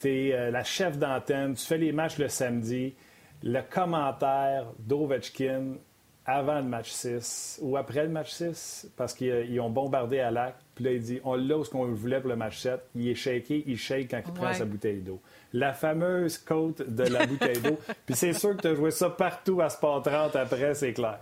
tu 0.00 0.08
es 0.08 0.32
euh, 0.32 0.50
la 0.50 0.64
chef 0.64 0.98
d'antenne, 0.98 1.54
tu 1.54 1.66
fais 1.66 1.78
les 1.78 1.92
matchs 1.92 2.18
le 2.18 2.28
samedi. 2.28 2.94
Le 3.42 3.60
commentaire 3.62 4.66
d'Ovechkin 4.78 5.74
avant 6.24 6.60
le 6.60 6.64
match 6.64 6.90
6 6.90 7.58
ou 7.62 7.76
après 7.76 8.04
le 8.04 8.08
match 8.08 8.30
6, 8.30 8.92
parce 8.96 9.12
qu'ils 9.12 9.60
ont 9.60 9.70
bombardé 9.70 10.20
à 10.20 10.30
l'acte, 10.30 10.60
puis 10.74 10.84
là, 10.84 10.92
il 10.92 11.02
dit 11.02 11.20
on 11.24 11.34
l'a 11.34 11.58
où 11.58 11.64
ce 11.64 11.70
qu'on 11.70 11.86
voulait 11.86 12.20
pour 12.20 12.30
le 12.30 12.36
match 12.36 12.58
7. 12.58 12.80
Il 12.94 13.08
est 13.08 13.14
shaké, 13.14 13.64
il 13.66 13.76
shake 13.76 14.10
quand 14.10 14.22
il 14.24 14.32
prend 14.32 14.52
sa 14.52 14.64
bouteille 14.64 15.00
d'eau. 15.00 15.20
La 15.52 15.72
fameuse 15.72 16.38
côte 16.38 16.82
de 16.82 17.02
la 17.02 17.26
bouteille 17.26 17.60
d'eau. 17.60 17.78
puis 18.06 18.14
c'est 18.14 18.32
sûr 18.32 18.56
que 18.56 18.62
tu 18.62 18.68
as 18.68 18.74
joué 18.74 18.90
ça 18.90 19.10
partout 19.10 19.60
à 19.60 19.68
Sport 19.68 20.02
30 20.02 20.36
après, 20.36 20.74
c'est 20.74 20.92
clair. 20.92 21.18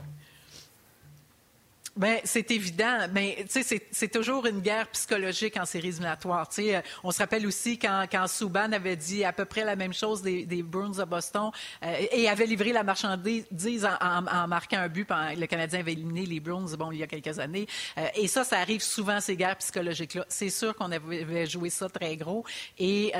Bien, 2.00 2.16
c'est 2.24 2.50
évident, 2.50 3.08
mais 3.12 3.44
c'est 3.50 4.10
toujours 4.10 4.46
une 4.46 4.60
guerre 4.60 4.88
psychologique 4.88 5.58
en 5.58 5.66
séries 5.66 5.88
éliminatoires. 5.88 6.48
Euh, 6.58 6.80
on 7.04 7.10
se 7.10 7.18
rappelle 7.18 7.46
aussi 7.46 7.78
quand, 7.78 8.06
quand 8.10 8.26
Souban 8.26 8.72
avait 8.72 8.96
dit 8.96 9.22
à 9.22 9.34
peu 9.34 9.44
près 9.44 9.64
la 9.64 9.76
même 9.76 9.92
chose 9.92 10.22
des, 10.22 10.46
des 10.46 10.62
Bruins 10.62 10.96
de 10.96 11.04
Boston 11.04 11.50
euh, 11.84 12.06
et 12.10 12.26
avait 12.26 12.46
livré 12.46 12.72
la 12.72 12.84
marchandise 12.84 13.86
en, 14.00 14.26
en, 14.26 14.48
marquant 14.48 14.78
un 14.78 14.88
but. 14.88 15.06
Le 15.10 15.44
Canadien 15.44 15.80
avait 15.80 15.92
éliminé 15.92 16.24
les 16.24 16.40
Bruins 16.40 16.74
bon, 16.78 16.90
il 16.90 17.00
y 17.00 17.02
a 17.02 17.06
quelques 17.06 17.38
années. 17.38 17.66
Euh, 17.98 18.06
et 18.14 18.28
ça, 18.28 18.44
ça 18.44 18.60
arrive 18.60 18.80
souvent, 18.80 19.20
ces 19.20 19.36
guerres 19.36 19.56
psychologiques-là. 19.56 20.24
C'est 20.30 20.48
sûr 20.48 20.74
qu'on 20.74 20.92
avait 20.92 21.44
joué 21.44 21.68
ça 21.68 21.90
très 21.90 22.16
gros. 22.16 22.46
Et, 22.78 23.12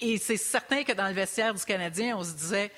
et 0.00 0.18
c'est 0.18 0.36
certain 0.36 0.82
que 0.82 0.92
dans 0.92 1.08
le 1.08 1.14
vestiaire 1.14 1.54
du 1.54 1.64
Canadien, 1.64 2.14
on 2.18 2.24
se 2.24 2.32
disait 2.32 2.72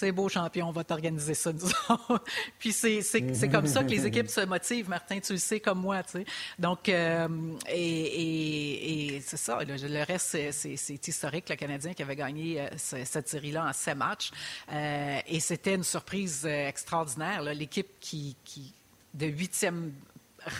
c'est 0.00 0.12
beau, 0.12 0.30
champion, 0.30 0.68
on 0.68 0.72
va 0.72 0.82
t'organiser 0.82 1.34
ça, 1.34 1.52
disons. 1.52 1.74
Puis 2.58 2.72
c'est 2.72 3.50
comme 3.52 3.66
ça 3.66 3.84
que 3.84 3.90
les 3.90 4.06
équipes 4.06 4.28
se 4.28 4.40
motivent, 4.40 4.88
Martin, 4.88 5.20
tu 5.20 5.34
le 5.34 5.38
sais 5.38 5.60
comme 5.60 5.80
moi, 5.80 6.02
tu 6.02 6.12
sais. 6.12 6.24
Donc, 6.58 6.88
euh, 6.88 7.28
et, 7.68 9.20
c'est 9.22 9.36
ça, 9.36 9.58
le 9.62 10.04
reste, 10.04 10.38
c'est 10.52 11.08
historique, 11.08 11.50
le 11.50 11.56
Canadien 11.56 11.92
qui 11.92 12.02
avait 12.02 12.16
gagné 12.16 12.62
euh, 12.62 12.68
cette 12.78 13.28
série-là 13.28 13.66
en 13.66 13.72
sept 13.74 13.94
matchs. 13.94 14.30
Euh, 14.72 15.18
et 15.26 15.38
c'était 15.38 15.74
une 15.74 15.84
surprise 15.84 16.46
extraordinaire, 16.46 17.42
l'équipe 17.42 17.90
qui, 18.00 18.36
qui, 18.42 18.72
de 19.12 19.26
huitième 19.26 19.92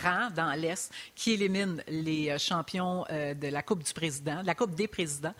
rang 0.03 0.29
dans 0.35 0.53
l'Est 0.53 0.93
qui 1.15 1.31
élimine 1.31 1.83
les 1.87 2.37
champions 2.37 3.05
de 3.09 3.47
la 3.47 3.63
Coupe 3.63 3.83
du 3.83 3.91
Président, 3.91 4.43
la 4.43 4.53
Coupe 4.53 4.75
des 4.75 4.87
Présidents. 4.87 5.33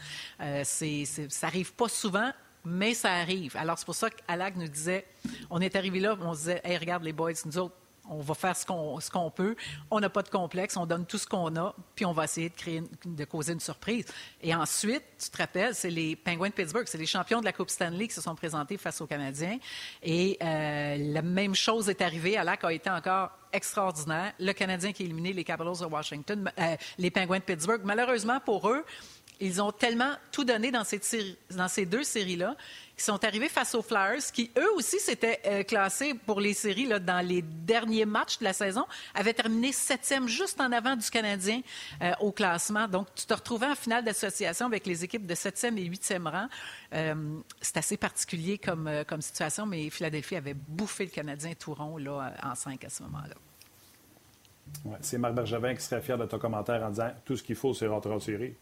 c'est 0.63 1.05
ça 1.05 1.45
arrive 1.45 1.73
pas 1.73 1.87
souvent 1.87 2.31
mais 2.65 2.93
ça 2.93 3.13
arrive. 3.13 3.55
Alors, 3.57 3.77
c'est 3.77 3.85
pour 3.85 3.95
ça 3.95 4.09
qu'Alak 4.09 4.55
nous 4.55 4.67
disait, 4.67 5.05
on 5.49 5.61
est 5.61 5.75
arrivé 5.75 5.99
là, 5.99 6.17
on 6.21 6.33
se 6.33 6.39
disait, 6.39 6.61
hey, 6.63 6.77
regarde 6.77 7.03
les 7.03 7.13
boys, 7.13 7.31
nous 7.45 7.57
autres, 7.57 7.75
on 8.09 8.19
va 8.19 8.33
faire 8.33 8.55
ce 8.55 9.09
qu'on 9.09 9.31
peut. 9.31 9.55
On 9.89 9.99
n'a 9.99 10.09
pas 10.09 10.21
de 10.21 10.29
complexe, 10.29 10.75
on 10.75 10.85
donne 10.85 11.05
tout 11.05 11.17
ce 11.17 11.27
qu'on 11.27 11.55
a, 11.55 11.73
puis 11.95 12.05
on 12.05 12.11
va 12.11 12.25
essayer 12.25 12.49
de, 12.49 12.55
créer 12.55 12.83
de 13.05 13.25
causer 13.25 13.53
une 13.53 13.59
surprise. 13.59 14.05
Et 14.41 14.53
ensuite, 14.53 15.03
tu 15.17 15.29
te 15.29 15.37
rappelles, 15.37 15.75
c'est 15.75 15.89
les 15.89 16.15
Penguins 16.15 16.49
de 16.49 16.53
Pittsburgh, 16.53 16.87
c'est 16.87 16.97
les 16.97 17.05
champions 17.05 17.39
de 17.39 17.45
la 17.45 17.53
Coupe 17.53 17.69
Stanley 17.69 18.07
qui 18.07 18.13
se 18.13 18.21
sont 18.21 18.35
présentés 18.35 18.77
face 18.77 18.99
aux 19.01 19.07
Canadiens. 19.07 19.57
Et 20.03 20.37
euh, 20.41 20.97
la 20.97 21.21
même 21.21 21.55
chose 21.55 21.89
est 21.89 22.01
arrivée. 22.01 22.37
Alak 22.37 22.63
a 22.63 22.73
été 22.73 22.89
encore 22.89 23.31
extraordinaire. 23.53 24.33
Le 24.39 24.53
Canadien 24.53 24.91
qui 24.91 25.03
a 25.03 25.05
éliminé 25.05 25.33
les 25.33 25.43
Capitals 25.43 25.79
de 25.79 25.85
Washington, 25.85 26.51
euh, 26.57 26.75
les 26.97 27.11
Penguins 27.11 27.39
de 27.39 27.43
Pittsburgh. 27.43 27.81
Malheureusement 27.83 28.39
pour 28.39 28.69
eux, 28.69 28.83
ils 29.41 29.61
ont 29.61 29.71
tellement 29.71 30.11
tout 30.31 30.45
donné 30.45 30.71
dans 30.71 30.83
ces, 30.83 31.85
deux 31.85 32.03
séries-là 32.03 32.55
qu'ils 32.95 33.03
sont 33.03 33.23
arrivés 33.25 33.49
face 33.49 33.73
aux 33.73 33.81
Flyers, 33.81 34.21
qui 34.31 34.51
eux 34.55 34.71
aussi 34.75 34.99
s'étaient 34.99 35.41
euh, 35.47 35.63
classés 35.63 36.13
pour 36.13 36.39
les 36.39 36.53
séries 36.53 36.87
dans 36.87 37.25
les 37.25 37.41
derniers 37.41 38.05
matchs 38.05 38.37
de 38.37 38.43
la 38.43 38.53
saison, 38.53 38.85
avaient 39.15 39.33
terminé 39.33 39.71
septième 39.71 40.27
juste 40.27 40.61
en 40.61 40.71
avant 40.71 40.95
du 40.95 41.09
Canadien 41.09 41.61
euh, 42.03 42.11
au 42.19 42.31
classement. 42.31 42.87
Donc, 42.87 43.07
tu 43.15 43.25
te 43.25 43.33
retrouvais 43.33 43.65
en 43.65 43.75
finale 43.75 44.03
d'association 44.03 44.67
avec 44.67 44.85
les 44.85 45.03
équipes 45.03 45.25
de 45.25 45.35
septième 45.35 45.77
et 45.79 45.83
huitième 45.83 46.27
rang. 46.27 46.47
Euh, 46.93 47.39
c'est 47.59 47.77
assez 47.77 47.97
particulier 47.97 48.59
comme, 48.59 48.89
situation, 49.21 49.65
mais 49.65 49.89
Philadelphie 49.89 50.35
avait 50.35 50.53
bouffé 50.53 51.05
le 51.05 51.11
Canadien 51.11 51.53
tout 51.57 51.73
rond 51.73 51.97
là, 51.97 52.33
en 52.43 52.53
cinq 52.53 52.83
à 52.85 52.89
ce 52.89 53.01
moment-là. 53.03 53.35
C'est 55.01 55.17
Marc 55.17 55.33
Bergevin 55.33 55.75
qui 55.75 55.81
serait 55.81 56.01
fier 56.01 56.17
de 56.17 56.25
ton 56.25 56.37
commentaire 56.37 56.83
en 56.83 56.89
disant 56.89 57.11
tout 57.25 57.35
ce 57.35 57.43
qu'il 57.43 57.55
faut, 57.55 57.73
c'est 57.73 57.87
rentrer 57.87 58.11
en 58.11 58.19
série. 58.19 58.55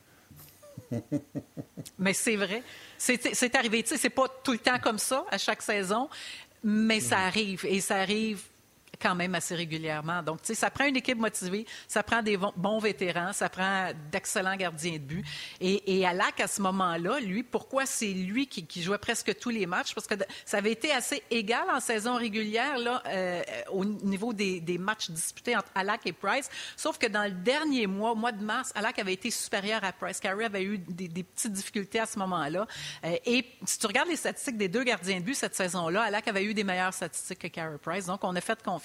mais 1.99 2.13
c'est 2.13 2.35
vrai. 2.35 2.63
C'est 2.97 3.55
arrivé. 3.55 3.83
Tu 3.83 3.89
sais, 3.89 3.97
c'est 3.97 4.09
pas 4.09 4.27
tout 4.43 4.51
le 4.51 4.57
temps 4.57 4.79
comme 4.79 4.97
ça 4.97 5.25
à 5.29 5.37
chaque 5.37 5.61
saison, 5.61 6.09
mais 6.63 6.99
ça 6.99 7.19
arrive. 7.19 7.65
Et 7.65 7.81
ça 7.81 7.97
arrive 7.97 8.41
quand 9.01 9.15
même 9.15 9.35
assez 9.35 9.55
régulièrement. 9.55 10.21
Donc, 10.23 10.41
tu 10.41 10.47
sais, 10.47 10.55
ça 10.55 10.69
prend 10.69 10.85
une 10.85 10.97
équipe 10.97 11.17
motivée, 11.17 11.65
ça 11.87 12.03
prend 12.03 12.21
des 12.21 12.37
bons 12.37 12.79
vétérans, 12.79 13.33
ça 13.33 13.49
prend 13.49 13.91
d'excellents 14.11 14.55
gardiens 14.55 14.93
de 14.93 14.97
but. 14.97 15.25
Et, 15.61 15.99
et 15.99 16.05
Alak, 16.05 16.39
à 16.39 16.47
ce 16.47 16.61
moment-là, 16.61 17.19
lui, 17.19 17.43
pourquoi 17.43 17.85
c'est 17.85 18.11
lui 18.11 18.47
qui, 18.47 18.81
jouait 18.81 18.97
presque 18.97 19.37
tous 19.39 19.49
les 19.49 19.65
matchs? 19.65 19.93
Parce 19.93 20.07
que 20.07 20.15
ça 20.45 20.57
avait 20.57 20.71
été 20.71 20.91
assez 20.91 21.23
égal 21.31 21.65
en 21.69 21.79
saison 21.79 22.15
régulière, 22.15 22.77
là, 22.77 23.03
euh, 23.07 23.41
au 23.71 23.85
niveau 23.85 24.33
des, 24.33 24.77
matchs 24.79 25.09
disputés 25.09 25.55
entre 25.55 25.69
Alak 25.75 26.05
et 26.05 26.13
Price. 26.13 26.49
Sauf 26.77 26.97
que 26.97 27.07
dans 27.07 27.23
le 27.23 27.31
dernier 27.31 27.87
mois, 27.87 28.11
au 28.11 28.15
mois 28.15 28.31
de 28.31 28.43
mars, 28.43 28.71
Alak 28.75 28.99
avait 28.99 29.13
été 29.13 29.31
supérieur 29.31 29.83
à 29.83 29.91
Price. 29.91 30.19
Carey 30.19 30.45
avait 30.45 30.63
eu 30.63 30.77
des, 30.77 31.23
petites 31.23 31.53
difficultés 31.53 31.99
à 31.99 32.05
ce 32.05 32.17
moment-là. 32.19 32.65
Euh, 33.03 33.15
et 33.25 33.45
si 33.65 33.77
tu 33.77 33.87
regardes 33.87 34.09
les 34.09 34.15
statistiques 34.15 34.57
des 34.57 34.67
deux 34.67 34.83
gardiens 34.83 35.19
de 35.19 35.25
but 35.25 35.35
cette 35.35 35.55
saison-là, 35.55 36.03
Alak 36.03 36.27
avait 36.27 36.43
eu 36.43 36.53
des 36.53 36.63
meilleures 36.63 36.93
statistiques 36.93 37.39
que 37.39 37.47
Carey 37.47 37.77
Price. 37.81 38.05
Donc, 38.05 38.23
on 38.23 38.35
a 38.35 38.41
fait 38.41 38.61
confiance 38.63 38.78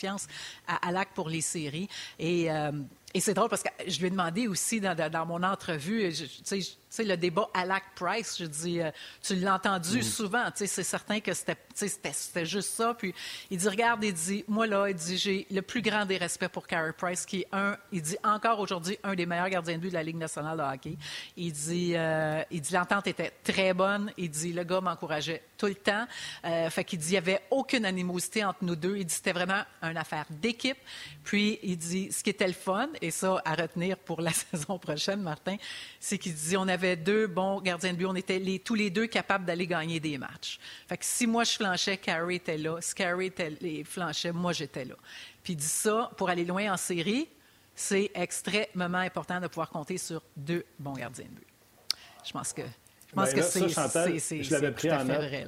à 0.67 0.89
Alak 0.89 1.11
pour 1.15 1.29
les 1.29 1.41
séries. 1.41 1.89
Et, 2.19 2.51
euh, 2.51 2.73
et 3.17 3.21
c'est 3.21 3.35
drôle 3.35 3.49
parce 3.49 3.63
que 3.63 3.69
je 3.87 4.01
lui 4.01 4.09
ai 4.09 4.11
demandé 4.11 4.49
aussi 4.49 4.81
dans, 4.81 4.97
dans 5.09 5.25
mon 5.25 5.43
entrevue, 5.45 6.13
tu 6.45 6.63
sais, 6.91 7.05
le 7.05 7.17
débat 7.17 7.49
à 7.55 7.65
Lac 7.65 7.85
Price, 7.95 8.37
je 8.41 8.45
dis, 8.45 8.81
euh, 8.81 8.91
tu 9.23 9.37
l'as 9.37 9.55
entendu 9.55 9.99
mm. 9.99 10.03
souvent, 10.03 10.45
tu 10.47 10.59
sais, 10.59 10.67
c'est 10.67 10.83
certain 10.83 11.21
que 11.21 11.33
c'était, 11.33 11.57
c'était 11.75 12.45
juste 12.45 12.71
ça. 12.71 12.93
Puis 12.95 13.15
il 13.51 13.59
dit, 13.59 13.69
regarde, 13.69 14.03
il 14.03 14.13
dit, 14.13 14.45
moi 14.49 14.67
là, 14.67 14.89
il 14.89 14.97
dit, 14.97 15.17
j'ai 15.17 15.47
le 15.49 15.63
plus 15.63 15.81
grand 15.81 16.07
des 16.07 16.17
respects 16.17 16.49
pour 16.49 16.67
Carey 16.67 16.93
Price, 16.93 17.25
qui 17.25 17.43
est 17.43 17.49
un, 17.53 17.77
il 17.93 18.03
dit 18.03 18.17
encore 18.25 18.59
aujourd'hui 18.59 18.99
un 19.05 19.15
des 19.15 19.27
meilleurs 19.27 19.49
gardiens 19.49 19.77
de 19.77 19.81
but 19.81 19.91
de 19.91 19.95
la 19.95 20.03
Ligue 20.03 20.17
nationale 20.17 20.59
de 20.59 20.63
hockey. 20.63 20.97
Il 21.37 21.53
dit, 21.53 21.93
euh, 21.95 22.43
il 22.51 22.61
dit, 22.61 22.75
l'entente 22.75 23.07
était 23.07 23.33
très 23.45 23.75
bonne. 23.75 24.13
Il 24.17 24.31
dit, 24.31 24.53
le 24.53 24.65
gars 24.65 24.81
m'encourageait 24.81 25.43
tout 25.57 25.67
le 25.67 25.75
temps. 25.75 26.07
Euh, 26.45 26.71
fait 26.71 26.85
qu'il 26.85 26.99
dit, 26.99 27.09
il 27.09 27.13
n'y 27.13 27.19
avait 27.19 27.43
aucune 27.51 27.85
animosité 27.85 28.45
entre 28.45 28.63
nous 28.63 28.77
deux. 28.77 28.97
Il 28.97 29.07
dit, 29.07 29.15
c'était 29.15 29.33
vraiment 29.33 29.63
une 29.83 29.97
affaire 29.97 30.27
d'équipe. 30.31 30.79
Puis 31.23 31.59
il 31.63 31.77
dit, 31.77 32.13
ce 32.13 32.23
qui 32.23 32.31
était 32.31 32.47
le 32.47 32.53
fun, 32.53 32.89
et 33.01 33.11
ça 33.11 33.41
à 33.45 33.55
retenir 33.55 33.97
pour 33.99 34.21
la 34.21 34.33
saison 34.51 34.79
prochaine, 34.79 35.21
Martin, 35.21 35.57
c'est 36.01 36.19
qu'il 36.19 36.35
dit, 36.35 36.57
on 36.57 36.69
avait 36.69 36.97
deux 36.97 37.27
bons 37.27 37.61
gardiens 37.61 37.93
de 37.93 37.99
but. 37.99 38.07
On 38.07 38.15
était 38.15 38.41
tous 38.65 38.75
les 38.75 38.91
deux 38.91 39.07
capables 39.07 39.45
d'aller 39.45 39.67
gagner 39.67 40.01
des 40.01 40.19
matchs. 40.19 40.59
Fait 40.89 40.99
si 41.03 41.27
moi 41.27 41.45
je 41.45 41.53
flanchais, 41.53 41.97
Carey 41.97 42.37
était 42.37 42.59
là. 42.59 42.81
Si 42.81 42.95
Carey 42.95 43.33
flanchait, 43.85 44.33
moi 44.33 44.53
j'étais 44.53 44.85
là. 44.85 44.95
Puis 45.43 45.53
il 45.53 45.57
dit 45.57 45.67
ça, 45.67 46.11
pour 46.17 46.31
aller 46.31 46.45
loin 46.45 46.73
en 46.73 46.77
série, 46.77 47.29
c'est 47.75 48.11
extrêmement 48.15 48.99
important 48.99 49.41
de 49.41 49.47
pouvoir 49.49 49.69
compter 49.69 49.99
sur 49.99 50.23
deux 50.37 50.65
bons 50.79 50.95
gardiens 50.95 51.27
de 51.27 51.31
but. 51.31 51.47
Je 52.25 52.33
pense 52.33 52.53
que, 52.53 52.63
je 53.15 53.21
pense 53.21 53.95
ben 53.95 54.13
que 54.13 54.19
c'est, 54.19 54.43
je 54.43 54.53
l'avais 54.53 54.73
pris 54.73 54.91
en 54.91 55.05
note. 55.05 55.17
Vrai, 55.17 55.47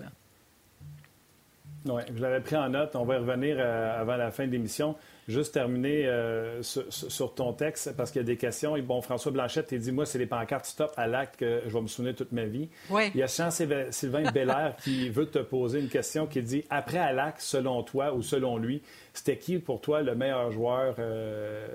Oui, 1.87 2.02
je 2.14 2.22
l'avais 2.22 2.40
pris 2.40 2.57
en 2.57 2.68
note. 2.68 2.94
On 2.94 3.05
va 3.05 3.14
y 3.14 3.18
revenir 3.18 3.57
euh, 3.59 4.00
avant 4.00 4.16
la 4.16 4.31
fin 4.31 4.46
de 4.46 4.52
l'émission. 4.52 4.96
Juste 5.29 5.55
terminer 5.55 6.07
euh, 6.07 6.62
sur, 6.62 7.35
ton 7.35 7.52
texte, 7.52 7.96
parce 7.96 8.12
qu'il 8.12 8.20
y 8.20 8.24
a 8.24 8.26
des 8.26 8.37
questions. 8.37 8.76
Et 8.76 8.83
bon, 8.83 9.00
François 9.02 9.33
Blanchette 9.33 9.66
t'a 9.66 9.76
dit 9.76 9.90
Moi, 9.90 10.07
c'est 10.07 10.18
les 10.18 10.26
pancartes 10.26 10.66
stop 10.66 10.92
à 10.96 11.09
l'acte 11.09 11.40
que 11.40 11.62
je 11.66 11.72
vais 11.72 11.81
me 11.81 11.88
souvenir 11.88 12.14
toute 12.14 12.31
ma 12.31 12.44
vie. 12.44 12.68
Il 12.90 13.16
y 13.16 13.22
a 13.22 13.26
Jean-Sylvain 13.26 14.31
Belair 14.35 14.76
qui 14.83 15.09
veut 15.09 15.26
te 15.26 15.40
poser 15.40 15.81
une 15.81 15.88
question 15.88 16.26
qui 16.26 16.42
dit 16.42 16.64
Après 16.70 16.98
Alac, 16.98 17.40
selon 17.40 17.83
toi 17.83 18.14
ou 18.14 18.22
selon 18.22 18.57
lui, 18.57 18.83
c'était 19.12 19.37
qui 19.37 19.59
pour 19.59 19.81
toi 19.81 20.02
le 20.02 20.14
meilleur 20.14 20.52
joueur 20.52 20.94
euh, 21.00 21.66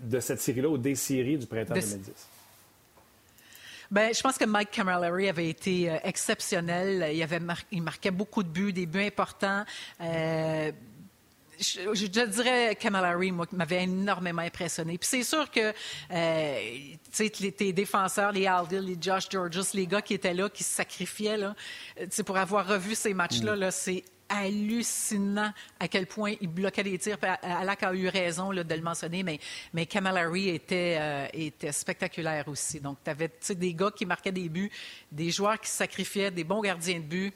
de 0.00 0.18
cette 0.18 0.40
série-là 0.40 0.68
ou 0.68 0.78
des 0.78 0.96
séries 0.96 1.38
du 1.38 1.46
printemps 1.46 1.74
2010 1.74 2.39
Bien, 3.90 4.12
je 4.12 4.20
pense 4.20 4.38
que 4.38 4.44
Mike 4.44 4.70
Camilleri 4.70 5.28
avait 5.28 5.48
été 5.48 5.90
euh, 5.90 5.96
exceptionnel. 6.04 7.10
Il, 7.12 7.22
avait 7.22 7.40
il 7.72 7.82
marquait 7.82 8.10
beaucoup 8.10 8.42
de 8.42 8.48
buts, 8.48 8.72
des 8.72 8.86
buts 8.86 9.04
importants 9.04 9.64
je, 11.60 11.94
je, 11.94 12.06
dirais 12.06 12.76
Camilleri, 12.76 13.32
moi, 13.32 13.46
m'avait 13.52 13.84
énormément 13.84 14.42
impressionné. 14.42 14.98
Puis 14.98 15.08
c'est 15.08 15.22
sûr 15.22 15.50
que, 15.50 15.72
euh, 16.10 16.58
tu 17.12 17.28
sais, 17.28 17.30
tes 17.30 17.72
défenseurs, 17.72 18.32
les 18.32 18.46
Aldil, 18.46 18.80
les 18.80 18.96
Josh 19.00 19.28
Georges, 19.30 19.72
les 19.74 19.86
gars 19.86 20.02
qui 20.02 20.14
étaient 20.14 20.34
là, 20.34 20.48
qui 20.48 20.64
se 20.64 20.74
sacrifiaient, 20.74 21.36
là, 21.36 21.54
pour 22.24 22.36
avoir 22.36 22.66
revu 22.66 22.94
ces 22.94 23.14
matchs-là, 23.14 23.56
mm. 23.56 23.60
là, 23.60 23.70
c'est 23.70 24.04
hallucinant 24.30 25.52
à 25.78 25.88
quel 25.88 26.06
point 26.06 26.34
il 26.40 26.48
bloquait 26.48 26.82
les 26.82 26.98
tirs. 26.98 27.18
Alak 27.42 27.82
a 27.82 27.92
eu 27.92 28.08
raison 28.08 28.50
là, 28.50 28.64
de 28.64 28.74
le 28.74 28.80
mentionner, 28.80 29.22
mais, 29.22 29.38
mais 29.74 29.84
Camilleri 29.84 30.48
était, 30.50 30.96
euh, 30.98 31.26
était 31.34 31.72
spectaculaire 31.72 32.48
aussi. 32.48 32.80
Donc, 32.80 32.98
tu 33.04 33.10
avais 33.10 33.30
des 33.50 33.74
gars 33.74 33.90
qui 33.94 34.06
marquaient 34.06 34.32
des 34.32 34.48
buts, 34.48 34.70
des 35.10 35.30
joueurs 35.30 35.60
qui 35.60 35.68
sacrifiaient, 35.68 36.30
des 36.30 36.44
bons 36.44 36.60
gardiens 36.62 37.00
de 37.00 37.04
but. 37.04 37.34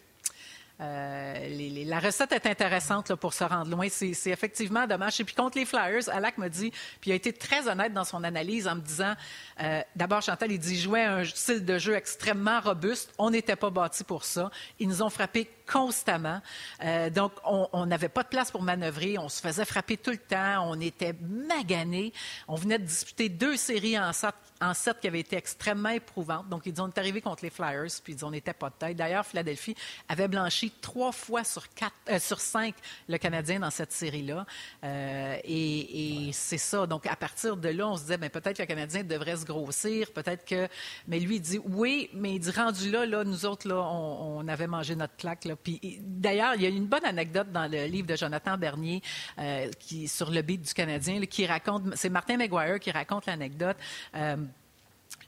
Euh, 0.80 1.84
la 1.86 2.00
recette 2.00 2.32
est 2.32 2.46
intéressante 2.46 3.14
pour 3.14 3.32
se 3.32 3.44
rendre 3.44 3.70
loin. 3.70 3.86
C'est 3.88 4.30
effectivement 4.30 4.86
dommage. 4.86 5.20
Et 5.20 5.24
puis 5.24 5.34
contre 5.34 5.56
les 5.56 5.64
Flyers, 5.64 6.08
Alak 6.08 6.38
me 6.38 6.48
dit, 6.48 6.70
puis 7.00 7.10
il 7.10 7.12
a 7.12 7.16
été 7.16 7.32
très 7.32 7.68
honnête 7.68 7.92
dans 7.92 8.04
son 8.04 8.24
analyse 8.24 8.66
en 8.66 8.74
me 8.76 8.80
disant, 8.80 9.14
euh, 9.60 9.82
d'abord 9.94 10.22
Chantal, 10.22 10.50
il 10.50 10.58
dit, 10.58 10.80
jouait 10.80 11.04
un 11.04 11.24
style 11.24 11.64
de 11.64 11.78
jeu 11.78 11.94
extrêmement 11.94 12.60
robuste. 12.60 13.12
On 13.18 13.30
n'était 13.30 13.56
pas 13.56 13.70
bâti 13.70 14.02
pour 14.02 14.24
ça. 14.24 14.50
Ils 14.80 14.88
nous 14.88 15.02
ont 15.02 15.10
frappé 15.10 15.48
constamment. 15.70 16.40
Euh, 16.82 17.08
donc, 17.08 17.32
on 17.44 17.86
n'avait 17.86 18.08
pas 18.08 18.22
de 18.22 18.28
place 18.28 18.50
pour 18.50 18.62
manœuvrer. 18.62 19.16
On 19.18 19.28
se 19.28 19.40
faisait 19.40 19.64
frapper 19.64 19.96
tout 19.96 20.10
le 20.10 20.18
temps. 20.18 20.68
On 20.68 20.80
était 20.80 21.14
maganés. 21.22 22.12
On 22.48 22.56
venait 22.56 22.78
de 22.78 22.84
disputer 22.84 23.28
deux 23.28 23.56
séries 23.56 23.98
en 23.98 24.12
sept, 24.12 25.00
qui 25.00 25.06
avaient 25.06 25.20
été 25.20 25.36
extrêmement 25.36 25.90
éprouvantes. 25.90 26.48
Donc, 26.48 26.62
ils 26.66 26.72
dit, 26.72 26.80
on 26.80 26.88
est 26.88 26.98
arrivé 26.98 27.20
contre 27.20 27.44
les 27.44 27.50
Flyers, 27.50 27.90
puis 28.02 28.12
ils 28.12 28.16
dit, 28.16 28.24
on 28.24 28.30
n'était 28.30 28.52
pas 28.52 28.70
de 28.70 28.74
tête. 28.74 28.96
D'ailleurs, 28.96 29.24
Philadelphie 29.24 29.74
avait 30.08 30.28
blanchi 30.28 30.63
trois 30.70 31.12
fois 31.12 31.44
sur, 31.44 31.72
quatre, 31.74 31.94
euh, 32.08 32.18
sur 32.18 32.40
cinq 32.40 32.74
le 33.08 33.18
Canadien 33.18 33.60
dans 33.60 33.70
cette 33.70 33.92
série-là. 33.92 34.46
Euh, 34.82 35.36
et, 35.44 36.30
c'est 36.32 36.58
ça. 36.58 36.86
Donc, 36.86 37.06
à 37.06 37.16
partir 37.16 37.56
de 37.56 37.68
là, 37.68 37.88
on 37.88 37.96
se 37.96 38.02
disait, 38.02 38.18
ben, 38.18 38.30
peut-être 38.30 38.56
que 38.56 38.62
le 38.62 38.66
Canadien 38.66 39.02
devrait 39.04 39.36
se 39.36 39.44
grossir. 39.44 40.10
Peut-être 40.12 40.44
que... 40.44 40.68
Mais 41.08 41.20
lui, 41.20 41.36
il 41.36 41.40
dit, 41.40 41.60
oui, 41.64 42.10
mais 42.12 42.34
il 42.34 42.38
dit, 42.40 42.50
rendu 42.50 42.90
là, 42.90 43.06
là 43.06 43.24
nous 43.24 43.46
autres, 43.46 43.68
là, 43.68 43.76
on, 43.76 44.46
avait 44.48 44.66
mangé 44.66 44.94
notre 44.94 45.16
claque. 45.16 45.46
Puis 45.62 45.98
d'ailleurs, 46.00 46.54
il 46.54 46.62
y 46.62 46.66
a 46.66 46.68
une 46.68 46.86
bonne 46.86 47.04
anecdote 47.04 47.50
dans 47.52 47.70
le 47.70 47.86
livre 47.86 48.06
de 48.06 48.16
Jonathan 48.16 48.58
Bernier 48.58 49.02
euh, 49.38 49.70
qui, 49.78 50.08
sur 50.08 50.30
le 50.30 50.42
beat 50.42 50.62
du 50.62 50.74
Canadien, 50.74 51.20
qui 51.26 51.46
raconte, 51.46 51.96
c'est 51.96 52.10
Martin 52.10 52.36
McGuire 52.36 52.78
qui 52.78 52.90
raconte 52.90 53.26
l'anecdote. 53.26 53.76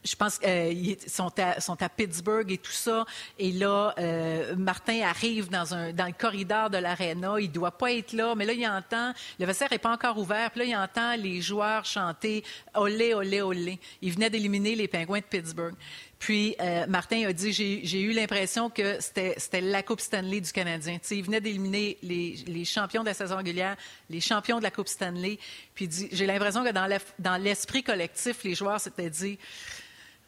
Euh, 0.07 0.11
je 0.11 0.15
pense 0.15 0.39
qu'ils 0.39 0.97
sont, 1.09 1.31
sont, 1.59 1.81
à 1.81 1.89
Pittsburgh 1.89 2.51
et 2.51 2.57
tout 2.57 2.71
ça. 2.71 3.05
Et 3.37 3.51
là, 3.51 3.93
euh, 3.97 4.55
Martin 4.55 5.01
arrive 5.01 5.49
dans, 5.49 5.73
un, 5.73 5.93
dans 5.93 6.05
le 6.05 6.13
corridor 6.13 6.69
de 6.69 6.77
l'aréna. 6.77 7.35
Il 7.39 7.49
ne 7.49 7.53
doit 7.53 7.71
pas 7.71 7.93
être 7.93 8.13
là, 8.13 8.35
mais 8.35 8.45
là, 8.45 8.53
il 8.53 8.67
entend, 8.67 9.13
le 9.39 9.45
vestiaire 9.45 9.69
n'est 9.71 9.77
pas 9.77 9.91
encore 9.91 10.17
ouvert. 10.17 10.51
Puis 10.51 10.61
là, 10.61 10.65
il 10.65 10.75
entend 10.75 11.15
les 11.15 11.41
joueurs 11.41 11.85
chanter 11.85 12.43
Olé, 12.75 13.13
olé, 13.13 13.41
olé. 13.41 13.79
Il 14.01 14.13
venait 14.13 14.29
d'éliminer 14.29 14.75
les 14.75 14.87
Pingouins 14.87 15.19
de 15.19 15.23
Pittsburgh. 15.23 15.75
Puis 16.19 16.55
euh, 16.59 16.87
Martin 16.87 17.27
a 17.27 17.33
dit 17.33 17.53
j'ai 17.53 18.01
eu 18.01 18.11
l'impression 18.11 18.71
que 18.71 18.99
c'était 18.99 19.61
la 19.61 19.83
Coupe 19.83 20.01
Stanley 20.01 20.41
du 20.41 20.51
Canadien. 20.51 20.97
il 21.11 21.23
venait 21.23 21.41
d'éliminer 21.41 21.97
les, 22.01 22.65
champions 22.65 23.01
de 23.01 23.07
la 23.07 23.13
saison 23.13 23.37
régulière, 23.37 23.75
les 24.09 24.19
champions 24.19 24.57
de 24.57 24.63
la 24.63 24.71
Coupe 24.71 24.87
Stanley. 24.87 25.37
Puis 25.75 25.89
j'ai 26.11 26.25
l'impression 26.25 26.63
que 26.63 26.71
dans 26.71 27.41
l'esprit 27.41 27.83
collectif, 27.83 28.43
les 28.43 28.55
joueurs 28.55 28.79
s'étaient 28.79 29.11
dit 29.11 29.37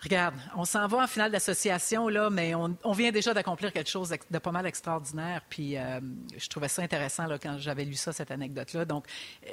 Regarde, 0.01 0.35
on 0.55 0.63
s'en 0.63 0.87
va 0.87 0.99
en 0.99 1.07
finale 1.07 1.31
d'association, 1.31 2.07
là, 2.07 2.29
mais 2.29 2.55
on, 2.55 2.91
vient 2.93 3.11
déjà 3.11 3.33
d'accomplir 3.33 3.73
quelque 3.73 3.89
chose 3.89 4.13
de 4.31 4.37
pas 4.37 4.51
mal 4.51 4.65
extraordinaire. 4.65 5.41
Puis 5.49 5.77
euh, 5.77 5.99
je 6.37 6.47
trouvais 6.47 6.69
ça 6.69 6.81
intéressant 6.81 7.25
quand 7.41 7.57
j'avais 7.57 7.83
lu 7.83 7.95
ça, 7.95 8.13
cette 8.13 8.31
anecdote-là. 8.31 8.85
Donc, 8.85 9.05
euh, 9.45 9.49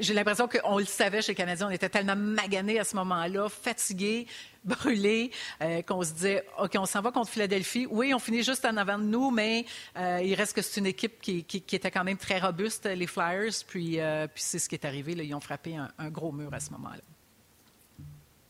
j'ai 0.00 0.14
l'impression 0.14 0.48
qu'on 0.48 0.78
le 0.78 0.84
savait 0.84 1.22
chez 1.22 1.32
les 1.32 1.36
Canadiens. 1.36 1.68
On 1.68 1.70
était 1.70 1.88
tellement 1.88 2.16
maganés 2.16 2.80
à 2.80 2.84
ce 2.84 2.96
moment-là, 2.96 3.48
fatigués, 3.48 4.26
brûlés, 4.64 5.30
euh, 5.62 5.82
qu'on 5.82 6.02
se 6.02 6.12
disait, 6.12 6.44
OK, 6.58 6.72
on 6.76 6.86
s'en 6.86 7.00
va 7.00 7.12
contre 7.12 7.30
Philadelphie. 7.30 7.86
Oui, 7.88 8.12
on 8.12 8.18
finit 8.18 8.42
juste 8.42 8.64
en 8.64 8.76
avant 8.76 8.98
de 8.98 9.04
nous, 9.04 9.30
mais 9.30 9.64
il 9.96 10.34
reste 10.34 10.54
que 10.54 10.62
c'est 10.62 10.80
une 10.80 10.86
équipe 10.86 11.20
qui, 11.20 11.46
était 11.54 11.90
quand 11.92 12.04
même 12.04 12.18
très 12.18 12.40
robuste, 12.40 12.86
les 12.86 13.06
Flyers. 13.06 13.52
Puis, 13.68 13.98
c'est 14.34 14.58
ce 14.58 14.68
qui 14.68 14.74
est 14.74 14.84
arrivé. 14.84 15.12
Ils 15.12 15.34
ont 15.34 15.40
frappé 15.40 15.76
un 15.76 16.10
gros 16.10 16.32
mur 16.32 16.52
à 16.52 16.58
ce 16.58 16.70
moment-là. 16.70 17.02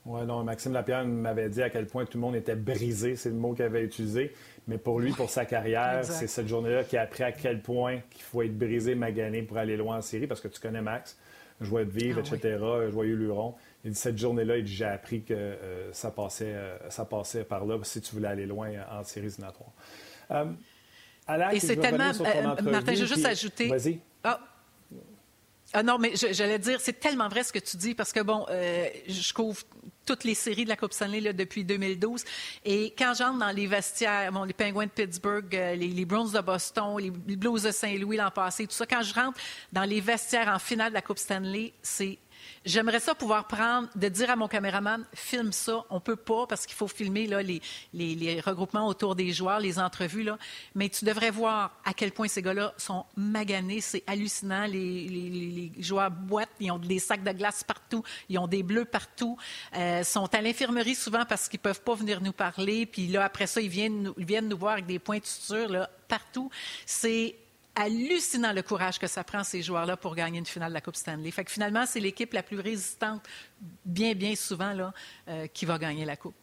Oui, 0.07 0.25
non, 0.25 0.43
Maxime 0.45 0.73
Lapierre 0.73 1.05
m'avait 1.05 1.51
dit 1.51 1.63
à 1.63 1.69
quel 1.69 1.87
point 1.87 2.07
tout 2.07 2.17
le 2.17 2.23
monde 2.23 2.35
était 2.35 2.57
brisé, 2.57 3.17
c'est 3.17 3.29
le 3.29 3.35
mot 3.35 3.53
qu'il 3.53 3.65
avait 3.65 3.83
utilisé. 3.83 4.33
Mais 4.67 4.79
pour 4.79 4.99
lui, 4.99 5.13
pour 5.13 5.29
sa 5.29 5.45
carrière, 5.45 6.05
c'est 6.05 6.27
cette 6.27 6.49
journée-là 6.49 6.85
qui 6.85 6.97
a 6.97 7.03
appris 7.03 7.23
à 7.23 7.33
quel 7.33 7.61
point 7.61 7.99
qu'il 8.11 8.23
faut 8.23 8.43
être 8.43 8.57
brisé, 8.57 8.95
magané 8.95 9.43
pour 9.43 9.59
aller 9.59 9.77
loin 9.77 9.99
en 9.99 10.03
série, 10.03 10.27
parce 10.27 10.41
que 10.41 10.49
tu 10.49 10.59
connais 10.59 10.81
Max, 10.81 11.19
joie 11.61 11.85
de 11.85 11.91
vivre, 11.91 12.23
ah 12.25 12.35
etc., 12.35 12.59
joyeux 12.91 13.17
luron. 13.17 13.55
Il 13.85 13.93
dit 13.93 13.99
cette 13.99 14.19
journée-là, 14.19 14.65
j'ai 14.65 14.85
appris 14.85 15.23
que 15.23 15.35
euh, 15.35 15.93
ça, 15.93 16.11
passait, 16.11 16.55
euh, 16.55 16.77
ça 16.89 17.05
passait 17.05 17.45
par 17.45 17.67
là 17.67 17.79
si 17.83 18.01
tu 18.01 18.15
voulais 18.15 18.29
aller 18.29 18.47
loin 18.47 18.71
en 18.91 19.05
série 19.05 19.27
éliminatoires. 19.27 19.73
Euh, 20.31 20.47
Et 21.53 21.61
c'est 21.61 21.77
tellement. 21.77 22.13
Martin, 22.63 22.95
je 22.95 23.01
veux 23.01 23.07
juste 23.07 23.27
ajouter. 23.27 23.69
Vas-y. 23.69 24.01
Ah, 24.25 24.41
ah 25.73 25.85
non, 25.85 25.99
mais 25.99 26.13
j'allais 26.17 26.59
dire, 26.59 26.81
c'est 26.81 26.99
tellement 26.99 27.29
vrai 27.29 27.45
ce 27.45 27.53
que 27.53 27.61
tu 27.61 27.77
dis 27.77 27.95
parce 27.95 28.13
que, 28.13 28.21
bon, 28.21 28.45
euh, 28.51 28.89
je 29.07 29.33
couvre 29.33 29.63
toutes 30.05 30.25
les 30.25 30.35
séries 30.35 30.65
de 30.65 30.69
la 30.69 30.77
Coupe 30.77 30.93
Stanley 30.93 31.21
là, 31.21 31.33
depuis 31.33 31.63
2012. 31.63 32.25
Et 32.65 32.93
quand 32.99 33.13
j'entre 33.17 33.39
dans 33.39 33.51
les 33.51 33.69
vestiaires, 33.69 34.33
bon, 34.33 34.43
les 34.43 34.53
Penguins 34.53 34.87
de 34.87 34.91
Pittsburgh, 34.91 35.55
euh, 35.55 35.77
les, 35.77 35.89
les, 35.89 36.05
Browns 36.05 36.33
de 36.33 36.41
Boston, 36.41 36.97
les 36.99 37.11
Blues 37.11 37.63
de 37.63 37.71
Saint-Louis 37.71 38.17
l'an 38.17 38.33
passé, 38.33 38.67
tout 38.67 38.75
ça, 38.75 38.85
quand 38.85 39.03
je 39.03 39.15
rentre 39.15 39.39
dans 39.73 39.85
les 39.85 40.01
vestiaires 40.01 40.49
en 40.49 40.59
finale 40.59 40.89
de 40.89 40.95
la 40.95 41.03
Coupe 41.03 41.19
Stanley, 41.19 41.73
c'est 41.83 42.19
J'aimerais 42.65 43.01
ça 43.01 43.15
pouvoir 43.15 43.47
prendre, 43.47 43.89
de 43.95 44.09
dire 44.09 44.31
à 44.31 44.37
mon 44.37 44.49
caméraman, 44.49 45.05
filme 45.15 45.53
ça. 45.53 45.85
On 45.89 46.01
peut 46.01 46.17
pas 46.17 46.47
parce 46.47 46.67
qu'il 46.67 46.77
faut 46.77 46.89
filmer 46.89 47.27
là, 47.27 47.43
les, 47.43 48.41
regroupements 48.41 48.87
autour 48.87 49.17
des 49.17 49.33
joueurs, 49.33 49.61
les 49.61 49.79
entrevues. 49.79 50.25
Là. 50.25 50.39
Mais 50.75 50.89
tu 50.89 51.05
devrais 51.05 51.31
voir 51.31 51.73
à 51.85 51.95
quel 51.95 52.13
point 52.13 52.29
ces 52.29 52.43
gars-là 52.43 52.75
sont 52.77 53.07
maganés. 53.17 53.81
C'est 53.81 54.05
hallucinant. 54.07 54.67
Les, 54.67 55.73
joueurs 55.79 56.11
boitent, 56.11 56.51
ils 56.61 56.71
ont 56.71 56.79
des 56.79 56.99
sacs 56.99 57.25
de 57.25 57.33
glace 57.33 57.65
partout, 57.65 58.03
ils 58.29 58.39
ont 58.39 58.47
des 58.47 58.63
bleus 58.63 58.85
partout. 58.85 59.37
Euh, 59.77 60.03
sont 60.03 60.33
à 60.35 60.41
l'infirmerie 60.41 60.95
souvent 60.95 61.25
parce 61.25 61.49
qu'ils 61.49 61.61
peuvent 61.61 61.83
pas 61.83 61.95
venir 61.95 62.21
nous 62.21 62.33
parler. 62.33 62.87
Puis 62.87 63.07
là, 63.07 63.25
après 63.25 63.47
ça, 63.47 63.61
ils 63.61 63.69
viennent, 63.69 64.13
nous 64.17 64.59
voir 64.59 64.75
avec 64.75 64.87
des 64.87 64.99
points 64.99 65.19
de 65.19 65.25
suture 65.25 65.69
là, 65.69 65.91
partout. 66.09 66.51
C'est 66.85 67.37
hallucinant 67.81 68.53
le 68.53 68.63
courage 68.63 68.99
que 68.99 69.07
ça 69.07 69.25
prend 69.25 69.45
ces 69.45 69.63
joueurs-là 69.63 69.97
pour 69.97 70.15
gagner 70.15 70.39
une 70.39 70.47
finale 70.47 70.71
de 70.71 70.75
la 70.75 70.81
Coupe 70.81 70.97
Stanley. 70.97 71.31
Fait 71.31 71.45
que 71.45 71.51
finalement, 71.51 71.87
c'est 71.87 72.01
l'équipe 72.01 72.33
la 72.33 72.43
plus 72.43 72.61
résistante, 72.61 73.23
bien, 73.85 74.15
bien 74.15 74.35
souvent, 74.35 74.73
là, 74.73 74.93
euh, 75.29 75.47
qui 75.47 75.65
va 75.65 75.79
gagner 75.79 76.05
la 76.05 76.17
Coupe. 76.17 76.35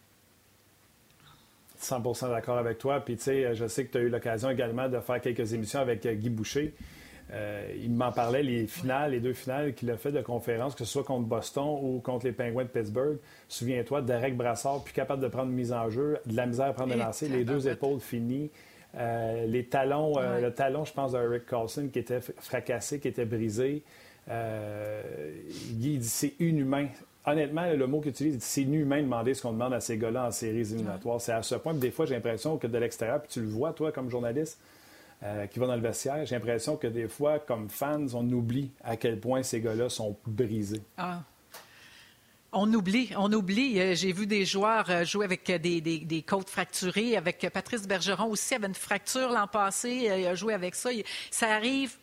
100 1.79 2.01
d'accord 2.29 2.57
avec 2.57 2.79
toi. 2.79 2.99
Puis, 3.01 3.17
tu 3.17 3.23
sais, 3.23 3.55
je 3.55 3.67
sais 3.67 3.85
que 3.85 3.91
tu 3.91 3.97
as 3.97 4.01
eu 4.01 4.09
l'occasion 4.09 4.49
également 4.49 4.89
de 4.89 4.99
faire 4.99 5.21
quelques 5.21 5.53
émissions 5.53 5.79
avec 5.79 6.05
euh, 6.05 6.13
Guy 6.13 6.29
Boucher. 6.29 6.73
Euh, 7.31 7.71
il 7.77 7.91
m'en 7.91 8.11
parlait, 8.11 8.41
les 8.41 8.67
finales, 8.67 9.11
les 9.11 9.19
deux 9.19 9.33
finales 9.33 9.73
qu'il 9.73 9.91
a 9.91 9.97
fait 9.97 10.11
de 10.11 10.21
conférence, 10.21 10.75
que 10.75 10.85
ce 10.85 10.91
soit 10.91 11.03
contre 11.03 11.27
Boston 11.27 11.77
ou 11.81 11.99
contre 11.99 12.25
les 12.25 12.31
Penguins 12.31 12.63
de 12.63 12.69
Pittsburgh. 12.69 13.17
Souviens-toi, 13.49 14.01
Derek 14.01 14.35
Brassard, 14.35 14.83
plus 14.83 14.93
capable 14.93 15.21
de 15.21 15.27
prendre 15.27 15.49
une 15.49 15.55
mise 15.55 15.73
en 15.73 15.89
jeu, 15.89 16.17
de 16.25 16.35
la 16.35 16.45
misère 16.45 16.67
à 16.67 16.73
prendre 16.73 16.93
le 16.93 16.99
lancer, 16.99 17.27
les 17.27 17.43
deux 17.43 17.67
épaules 17.67 17.99
finies. 17.99 18.49
Euh, 18.95 19.45
les 19.45 19.65
talons, 19.65 20.13
euh, 20.17 20.39
le 20.39 20.53
talon, 20.53 20.85
je 20.85 20.93
pense, 20.93 21.11
de 21.11 21.17
Rick 21.17 21.45
Carlson 21.45 21.89
qui 21.91 21.99
était 21.99 22.21
fracassé, 22.21 22.99
qui 22.99 23.07
était 23.07 23.25
brisé. 23.25 23.83
Euh, 24.29 25.01
Guy 25.71 25.97
dit 25.97 26.07
c'est 26.07 26.33
inhumain. 26.39 26.87
Honnêtement, 27.25 27.65
le 27.69 27.87
mot 27.87 27.99
qu'il 27.99 28.11
utilise, 28.11 28.37
c'est 28.41 28.61
inhumain 28.61 28.99
de 28.99 29.03
demander 29.03 29.33
ce 29.33 29.41
qu'on 29.41 29.51
demande 29.51 29.73
à 29.73 29.81
ces 29.81 29.97
gars-là 29.97 30.27
en 30.27 30.31
séries 30.31 30.59
éliminatoires. 30.59 31.19
C'est 31.19 31.33
à 31.33 31.43
ce 31.43 31.55
point 31.55 31.73
que 31.73 31.79
des 31.79 31.91
fois, 31.91 32.05
j'ai 32.05 32.15
l'impression 32.15 32.57
que 32.57 32.67
de 32.67 32.77
l'extérieur, 32.77 33.21
puis 33.21 33.29
tu 33.29 33.41
le 33.41 33.47
vois, 33.47 33.73
toi, 33.73 33.91
comme 33.91 34.09
journaliste, 34.09 34.59
qui 35.51 35.59
va 35.59 35.67
dans 35.67 35.75
le 35.75 35.81
vestiaire, 35.81 36.25
j'ai 36.25 36.35
l'impression 36.35 36.77
que 36.77 36.87
des 36.87 37.09
fois, 37.09 37.39
comme 37.39 37.69
fans, 37.69 38.05
on 38.13 38.31
oublie 38.31 38.71
à 38.81 38.95
quel 38.95 39.19
point 39.19 39.43
ces 39.43 39.59
gars-là 39.59 39.89
sont 39.89 40.15
brisés. 40.25 40.81
Ah. 40.97 41.21
On 42.53 42.73
oublie, 42.73 43.11
on 43.17 43.31
oublie. 43.33 43.79
Euh, 43.79 43.93
j'ai 43.93 44.13
vu 44.13 44.25
des 44.25 44.45
joueurs 44.45 44.89
euh, 44.89 45.03
jouer 45.03 45.25
avec 45.25 45.49
euh, 45.49 45.57
des, 45.57 46.23
côtes 46.25 46.49
fracturées, 46.49 47.17
avec 47.17 47.45
Patrice 47.53 47.85
Bergeron 47.85 48.29
aussi 48.29 48.55
avait 48.55 48.67
une 48.67 48.73
fracture 48.73 49.29
l'an 49.29 49.47
passé, 49.47 50.09
il 50.17 50.25
a 50.25 50.33
joué 50.33 50.53
avec 50.53 50.73
ça. 50.73 50.89
Ça 51.29 51.53
arrive 51.53 51.97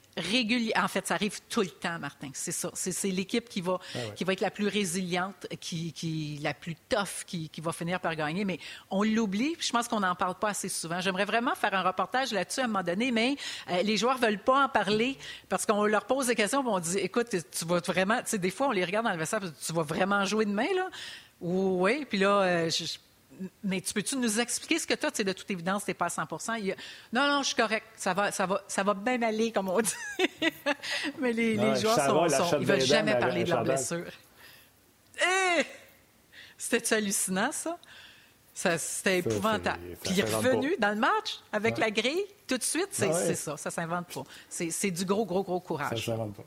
En 0.76 0.88
fait, 0.88 1.06
ça 1.06 1.14
arrive 1.14 1.40
tout 1.48 1.62
le 1.62 1.70
temps, 1.70 1.98
Martin. 1.98 2.30
C'est 2.34 2.52
ça. 2.52 2.70
C'est 2.74 3.08
l'équipe 3.08 3.48
qui 3.48 3.60
va, 3.60 3.78
ah 3.94 3.98
qui 4.14 4.24
va 4.24 4.32
être 4.32 4.40
la 4.40 4.50
plus 4.50 4.68
résiliente, 4.68 5.46
qui, 5.60 5.92
qui 5.92 6.38
la 6.42 6.54
plus 6.54 6.76
tough, 6.88 7.24
qui, 7.26 7.48
qui, 7.48 7.60
va 7.60 7.72
finir 7.72 8.00
par 8.00 8.14
gagner. 8.14 8.44
Mais 8.44 8.58
on 8.90 9.02
l'oublie. 9.02 9.56
Je 9.58 9.72
pense 9.72 9.88
qu'on 9.88 10.00
n'en 10.00 10.14
parle 10.14 10.36
pas 10.36 10.50
assez 10.50 10.68
souvent. 10.68 11.00
J'aimerais 11.00 11.24
vraiment 11.24 11.54
faire 11.54 11.74
un 11.74 11.82
reportage 11.82 12.32
là-dessus 12.32 12.60
à 12.60 12.64
un 12.64 12.66
moment 12.68 12.82
donné, 12.84 13.10
mais 13.10 13.36
euh, 13.70 13.82
les 13.82 13.96
joueurs 13.96 14.18
veulent 14.18 14.42
pas 14.42 14.64
en 14.64 14.68
parler 14.68 15.18
parce 15.48 15.66
qu'on 15.66 15.84
leur 15.84 16.04
pose 16.04 16.28
des 16.28 16.34
questions. 16.34 16.62
On 16.64 16.78
dit, 16.78 16.98
écoute, 16.98 17.28
tu 17.30 17.64
vas 17.64 17.80
vraiment. 17.80 18.18
Tu 18.18 18.30
sais, 18.30 18.38
des 18.38 18.50
fois, 18.50 18.68
on 18.68 18.72
les 18.72 18.84
regarde 18.84 19.06
dans 19.06 19.12
le 19.12 19.18
vestiaire, 19.18 19.40
tu 19.40 19.72
vas 19.72 19.82
vraiment 19.82 20.24
jouer 20.24 20.44
demain 20.44 20.72
là? 20.74 20.88
Oui, 21.40 22.06
puis 22.08 22.18
là, 22.18 22.42
euh, 22.42 22.70
je, 22.70 22.84
mais 23.62 23.80
tu 23.80 23.92
peux-tu 23.92 24.16
nous 24.16 24.40
expliquer 24.40 24.78
ce 24.78 24.86
que 24.86 24.94
tu 24.94 25.06
as? 25.06 25.24
De 25.24 25.32
toute 25.32 25.50
évidence, 25.50 25.84
tu 25.84 25.90
n'es 25.90 25.94
pas 25.94 26.06
à 26.06 26.08
100% 26.08 26.74
Non, 27.12 27.26
non, 27.26 27.42
je 27.42 27.48
suis 27.48 27.56
correct. 27.56 27.86
Ça 27.96 28.14
va, 28.14 28.30
ça 28.32 28.46
va, 28.46 28.62
ça 28.68 28.82
va 28.82 28.94
bien 28.94 29.20
aller, 29.22 29.52
comme 29.52 29.68
on 29.68 29.80
dit. 29.80 29.92
mais 31.20 31.32
les, 31.32 31.56
les 31.56 31.76
joueurs 31.76 32.28
sont, 32.30 32.58
ils 32.58 32.66
veulent 32.66 32.80
jamais 32.80 33.18
parler 33.18 33.44
de 33.44 33.50
leur 33.50 33.64
blessure. 33.64 34.10
Eh! 35.20 35.62
C'était 36.56 36.94
hallucinant, 36.94 37.52
ça? 37.52 37.78
C'était 38.54 39.18
épouvantable. 39.18 39.80
Puis 40.02 40.14
il 40.14 40.20
est 40.20 40.34
revenu 40.34 40.76
dans 40.78 40.90
le 40.90 41.00
match 41.00 41.40
avec 41.52 41.78
la 41.78 41.90
grille 41.90 42.24
tout 42.46 42.56
de 42.56 42.62
suite. 42.62 42.88
C'est 42.90 43.34
ça, 43.34 43.56
ça 43.56 43.70
s'invente 43.70 44.12
pas. 44.12 44.24
C'est 44.48 44.90
du 44.90 45.04
gros, 45.04 45.26
gros, 45.26 45.42
gros 45.42 45.60
courage. 45.60 46.04
Ça 46.04 46.12
s'invente 46.12 46.34
pas. 46.34 46.44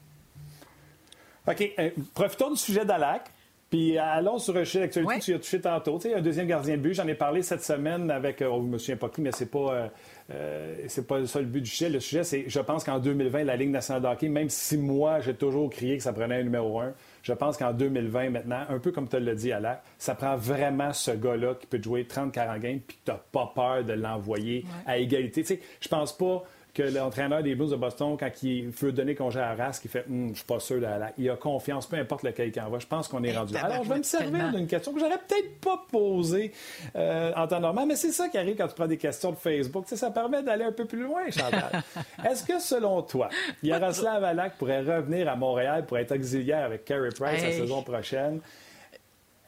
OK. 1.51 1.73
Euh, 1.79 1.91
profitons 2.13 2.51
du 2.51 2.57
sujet 2.57 2.85
d'Alac. 2.85 3.31
Puis 3.69 3.97
allons 3.97 4.37
sur 4.37 4.55
sujet 4.65 4.79
d'actualité 4.79 5.19
tu 5.19 5.33
as 5.33 5.39
touché 5.39 5.59
tantôt. 5.59 5.99
Tu 5.99 6.09
sais, 6.09 6.15
un 6.15 6.21
deuxième 6.21 6.47
gardien 6.47 6.77
de 6.77 6.81
but, 6.81 6.93
j'en 6.93 7.07
ai 7.07 7.15
parlé 7.15 7.41
cette 7.41 7.63
semaine 7.63 8.09
avec, 8.09 8.41
oh, 8.41 8.61
je 8.61 8.67
me 8.67 8.77
souviens 8.77 8.95
pas 8.95 9.09
qui, 9.09 9.19
mais 9.19 9.33
c'est 9.33 9.51
pas, 9.51 9.73
euh, 9.73 9.87
euh, 10.31 10.75
c'est 10.87 11.05
pas 11.05 11.25
ça 11.25 11.39
le 11.39 11.47
but 11.47 11.61
du 11.61 11.69
sujet. 11.69 11.89
Le 11.89 11.99
sujet, 11.99 12.23
c'est, 12.23 12.45
je 12.47 12.59
pense 12.61 12.85
qu'en 12.85 12.99
2020, 12.99 13.43
la 13.43 13.57
Ligue 13.57 13.71
nationale 13.71 14.01
de 14.01 14.07
hockey, 14.07 14.29
même 14.29 14.49
si 14.49 14.77
moi, 14.77 15.19
j'ai 15.19 15.33
toujours 15.33 15.69
crié 15.69 15.97
que 15.97 16.03
ça 16.03 16.13
prenait 16.13 16.35
un 16.35 16.43
numéro 16.43 16.79
un, 16.79 16.93
je 17.23 17.33
pense 17.33 17.57
qu'en 17.57 17.73
2020, 17.73 18.29
maintenant, 18.29 18.63
un 18.69 18.79
peu 18.79 18.91
comme 18.93 19.09
tu 19.09 19.19
l'as 19.19 19.35
dit, 19.35 19.51
Alain, 19.51 19.79
ça 19.97 20.15
prend 20.15 20.37
vraiment 20.37 20.93
ce 20.93 21.11
gars-là 21.11 21.55
qui 21.55 21.67
peut 21.67 21.81
jouer 21.81 22.03
30-40 22.03 22.59
games 22.59 22.79
puis 22.79 22.97
tu 23.03 23.11
n'as 23.11 23.17
pas 23.17 23.51
peur 23.53 23.83
de 23.83 23.93
l'envoyer 23.93 24.63
à 24.85 24.97
égalité. 24.97 25.41
Tu 25.41 25.55
sais, 25.55 25.59
je 25.81 25.89
pense 25.89 26.15
pas 26.15 26.43
que 26.77 26.83
l'entraîneur 26.83 27.41
des 27.41 27.55
Blues 27.55 27.71
de 27.71 27.75
Boston, 27.75 28.17
quand 28.19 28.29
il 28.43 28.69
veut 28.69 28.91
donner 28.91 29.15
congé 29.15 29.39
à 29.39 29.55
Rask, 29.55 29.83
il 29.85 29.89
fait 29.89 30.05
hum, 30.07 30.29
Je 30.29 30.35
suis 30.35 30.45
pas 30.45 30.59
sûr, 30.59 30.79
il 31.17 31.29
a 31.29 31.35
confiance, 31.35 31.87
peu 31.87 31.97
importe 31.97 32.21
lequel 32.21 32.51
il 32.55 32.61
envoie. 32.61 32.77
Je 32.77 32.85
pense 32.85 33.07
qu'on 33.07 33.23
est 33.23 33.35
rendu. 33.35 33.55
Alors, 33.57 33.83
je 33.83 33.89
vais 33.89 33.97
me 33.97 34.03
servir 34.03 34.51
d'une 34.51 34.67
question 34.67 34.93
que 34.93 34.99
j'aurais 34.99 35.17
peut-être 35.17 35.59
pas 35.59 35.83
posée 35.91 36.51
euh, 36.95 37.33
en 37.35 37.47
temps 37.47 37.59
normal, 37.59 37.87
mais 37.87 37.95
c'est 37.95 38.11
ça 38.11 38.29
qui 38.29 38.37
arrive 38.37 38.55
quand 38.57 38.67
tu 38.67 38.75
prends 38.75 38.85
des 38.85 38.97
questions 38.97 39.31
de 39.31 39.37
Facebook. 39.37 39.85
Tu 39.85 39.89
sais, 39.89 39.95
ça 39.95 40.11
permet 40.11 40.43
d'aller 40.43 40.65
un 40.65 40.71
peu 40.71 40.85
plus 40.85 41.01
loin, 41.01 41.23
Chantal. 41.31 41.81
Est-ce 42.29 42.43
que, 42.43 42.59
selon 42.59 43.01
toi, 43.01 43.29
Yaroslav 43.63 44.23
Alak 44.23 44.57
pourrait 44.59 44.81
revenir 44.81 45.27
à 45.29 45.35
Montréal 45.35 45.87
pour 45.87 45.97
être 45.97 46.15
auxiliaire 46.15 46.65
avec 46.65 46.85
Carey 46.85 47.09
Price 47.09 47.41
la 47.41 47.51
saison 47.53 47.81
prochaine? 47.81 48.39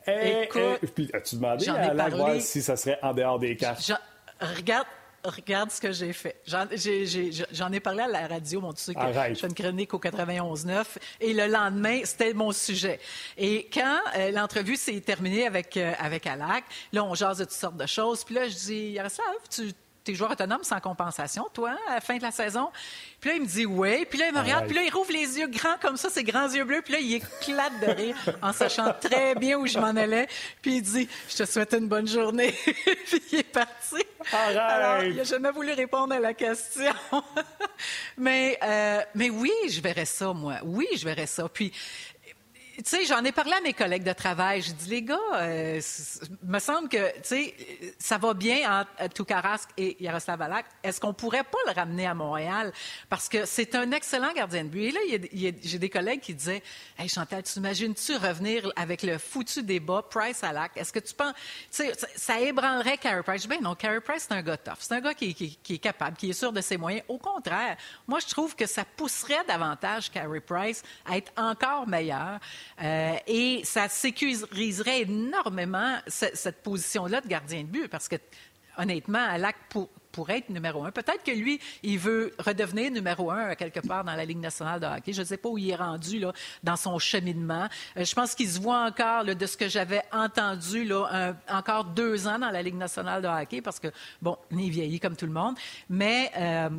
Et, 0.08 0.46
Écoute, 0.46 0.90
puis, 0.96 1.12
as-tu 1.14 1.36
demandé 1.36 1.70
à 1.70 1.92
Alak 1.92 2.42
si 2.42 2.64
ça 2.64 2.76
serait 2.76 2.98
en 3.04 3.14
dehors 3.14 3.38
des 3.38 3.56
cartes? 3.56 3.92
Regarde, 4.42 4.88
Regarde 5.24 5.72
ce 5.72 5.82
que 5.82 5.92
j'ai 5.92 6.14
fait. 6.14 6.42
J'en 6.46 7.72
ai, 7.72 7.80
parlé 7.80 8.02
à 8.02 8.08
la 8.08 8.28
radio, 8.28 8.62
mon 8.62 8.72
que 8.72 8.78
je 8.78 9.40
fais 9.40 9.48
une 9.48 9.54
chronique 9.54 9.94
au 9.94 10.00
91.9, 10.00 10.86
et 11.22 11.34
le 11.34 11.48
lendemain, 11.48 12.02
c'était 12.04 12.34
mon 12.34 12.52
sujet. 12.52 13.00
Et 13.38 13.70
quand 13.74 14.00
euh, 14.16 14.32
l'entrevue 14.32 14.76
s'est 14.76 15.00
terminée 15.02 15.46
avec, 15.46 15.76
euh, 15.78 15.94
avec 16.00 16.26
Alak, 16.28 16.64
là, 16.94 17.04
on 17.04 17.14
jase 17.14 17.40
de 17.40 17.44
toutes 17.44 17.54
sortes 17.54 17.78
de 17.78 17.86
choses. 17.86 18.24
Puis 18.24 18.36
là, 18.36 18.48
je 18.48 18.56
dis, 18.56 18.90
Yaroslav, 18.92 19.26
tu 19.50 19.72
t'es 20.10 20.16
joueur 20.16 20.32
autonome 20.32 20.64
sans 20.64 20.80
compensation, 20.80 21.48
toi, 21.54 21.76
à 21.88 21.96
la 21.96 22.02
fin 22.02 22.18
de 22.18 22.24
la 22.24 22.32
saison? 22.32 22.70
Puis 23.20 23.30
là, 23.30 23.36
il 23.36 23.42
me 23.42 23.48
dit 23.48 23.66
oui. 23.66 24.06
Puis 24.06 24.18
là, 24.18 24.28
il 24.30 24.34
me 24.34 24.40
regarde. 24.40 24.66
Puis 24.66 24.76
là, 24.76 24.82
il 24.84 24.92
rouvre 24.92 25.12
les 25.12 25.38
yeux 25.38 25.48
grands 25.48 25.78
comme 25.82 25.98
ça, 25.98 26.10
ses 26.10 26.24
grands 26.24 26.50
yeux 26.50 26.64
bleus. 26.64 26.82
Puis 26.82 26.94
là, 26.94 27.00
il 27.00 27.14
éclate 27.14 27.80
de 27.80 27.92
rire 27.92 28.16
en 28.42 28.54
sachant 28.54 28.94
très 29.00 29.36
bien 29.36 29.58
où 29.58 29.68
je 29.68 29.78
m'en 29.78 29.88
allais. 29.88 30.28
Puis 30.62 30.78
il 30.78 30.82
dit, 30.82 31.08
je 31.30 31.38
te 31.38 31.46
souhaite 31.46 31.74
une 31.74 31.88
bonne 31.88 32.08
journée. 32.08 32.54
puis 32.64 33.22
il 33.32 33.40
est 33.40 33.44
parti. 33.44 34.04
Alors, 34.32 35.04
il 35.04 35.16
n'a 35.16 35.24
jamais 35.24 35.52
voulu 35.52 35.74
répondre 35.74 36.14
à 36.14 36.20
la 36.20 36.34
question. 36.34 36.94
mais, 38.18 38.58
euh, 38.64 39.02
mais 39.16 39.30
oui, 39.30 39.52
je 39.70 39.82
verrais 39.82 40.06
ça, 40.06 40.34
moi. 40.34 40.56
Oui, 40.64 40.88
je 40.98 41.06
verrais 41.06 41.28
ça. 41.28 41.48
Puis 41.50 41.72
Tu 42.80 42.86
sais, 42.86 43.06
j'en 43.06 43.22
ai 43.26 43.34
parlé 43.34 43.52
à 43.52 43.60
mes 43.60 43.74
collègues 43.74 44.04
de 44.04 44.14
travail. 44.14 44.62
J'ai 44.62 44.72
dit, 44.72 44.90
les 44.90 45.02
gars, 45.02 45.18
euh, 45.34 45.82
me 46.44 46.60
semble 46.60 46.88
que, 46.88 47.12
tu 47.16 47.24
sais, 47.24 47.56
ça 48.00 48.18
va 48.18 48.34
bien 48.34 48.80
entre 48.80 49.14
Toukarask 49.14 49.68
et 49.76 50.02
Yaroslav 50.02 50.42
Alak. 50.42 50.66
Est-ce 50.82 51.02
qu'on 51.02 51.14
pourrait 51.14 51.44
pas 51.44 51.58
le 51.68 51.74
ramener 51.74 52.08
à 52.08 52.14
Montréal? 52.14 52.72
Parce 53.10 53.28
que 53.28 53.46
c'est 53.46 53.76
un 53.76 53.92
excellent 53.92 54.32
gardien 54.32 54.64
de 54.64 54.70
but. 54.70 54.84
Et 54.84 54.92
là, 54.92 55.00
j'ai 55.62 55.78
des 55.78 55.90
collègues 55.90 56.22
qui 56.22 56.34
disaient, 56.34 56.64
Hey, 56.98 57.10
Chantal, 57.10 57.44
tu 57.44 57.60
imagines-tu 57.60 58.16
revenir 58.16 58.72
avec 58.78 59.04
le 59.04 59.18
foutu 59.18 59.62
débat 59.62 60.06
Price-Alak? 60.10 60.78
Est-ce 60.78 60.94
que 60.94 61.00
tu 61.00 61.14
penses, 61.14 61.34
tu 61.70 61.84
sais, 61.84 61.92
ça 62.16 62.40
ébranlerait 62.40 62.98
Carey 62.98 63.24
Price? 63.24 63.46
Ben 63.46 63.60
non, 63.62 63.76
Carey 63.76 64.00
Price, 64.00 64.28
c'est 64.30 64.36
un 64.36 64.42
gars 64.42 64.56
tough. 64.56 64.78
C'est 64.80 64.94
un 64.94 65.02
gars 65.02 65.14
qui, 65.14 65.36
qui, 65.36 65.74
est 65.74 65.80
capable, 65.80 66.16
qui 66.16 66.30
est 66.30 66.34
sûr 66.34 66.54
de 66.54 66.62
ses 66.62 66.78
moyens. 66.78 67.04
Au 67.10 67.18
contraire, 67.18 67.76
moi, 68.08 68.20
je 68.22 68.28
trouve 68.28 68.56
que 68.56 68.68
ça 68.68 68.86
pousserait 68.86 69.44
davantage 69.50 70.10
Carey 70.12 70.40
Price 70.40 70.82
à 71.06 71.18
être 71.18 71.34
encore 71.36 71.86
meilleur. 71.86 72.40
Euh, 72.82 73.16
et 73.28 73.62
ça 73.64 73.90
sécuriserait 73.90 75.02
énormément 75.02 75.98
cette 76.08 76.64
position-là 76.64 77.22
de 77.22 77.28
gardien 77.28 77.64
de 77.64 77.68
but 77.68 77.88
parce 77.88 78.08
que, 78.08 78.16
honnêtement, 78.78 79.20
Alak 79.20 79.56
pourrait 80.12 80.40
être 80.40 80.50
numéro 80.50 80.84
un. 80.84 80.92
Peut-être 80.92 81.24
que 81.24 81.32
lui, 81.32 81.60
il 81.84 82.00
veut 82.00 82.34
redevenir 82.40 82.92
numéro 82.92 83.30
un 83.30 83.54
quelque 83.56 83.80
part 83.80 84.04
dans 84.04 84.16
la 84.16 84.26
Ligue 84.26 84.40
nationale 84.40 84.80
de 84.80 84.86
hockey. 84.86 85.14
Je 85.14 85.22
ne 85.22 85.26
sais 85.26 85.38
pas 85.38 85.50
où 85.50 85.58
il 85.58 85.70
est 85.70 85.76
rendu 85.76 86.20
là, 86.20 86.34
dans 86.64 86.76
son 86.76 86.98
cheminement. 86.98 87.68
Euh, 87.98 88.06
je 88.06 88.16
pense 88.16 88.34
qu'il 88.34 88.50
se 88.50 88.60
voit 88.60 88.86
encore, 88.86 89.26
de 89.26 89.46
ce 89.46 89.58
que 89.58 89.68
j'avais 89.68 90.02
entendu, 90.12 90.86
là, 90.86 91.36
encore 91.50 91.84
deux 91.86 92.28
ans 92.28 92.40
dans 92.40 92.50
la 92.50 92.62
Ligue 92.62 92.78
nationale 92.78 93.22
de 93.22 93.28
hockey 93.28 93.62
parce 93.62 93.80
que, 93.80 93.90
bon, 94.22 94.38
il 94.52 94.68
est 94.68 94.70
vieilli 94.70 95.00
comme 95.00 95.16
tout 95.16 95.28
le 95.28 95.34
monde. 95.34 95.56
Mais... 95.90 96.32
Euh, 96.38 96.70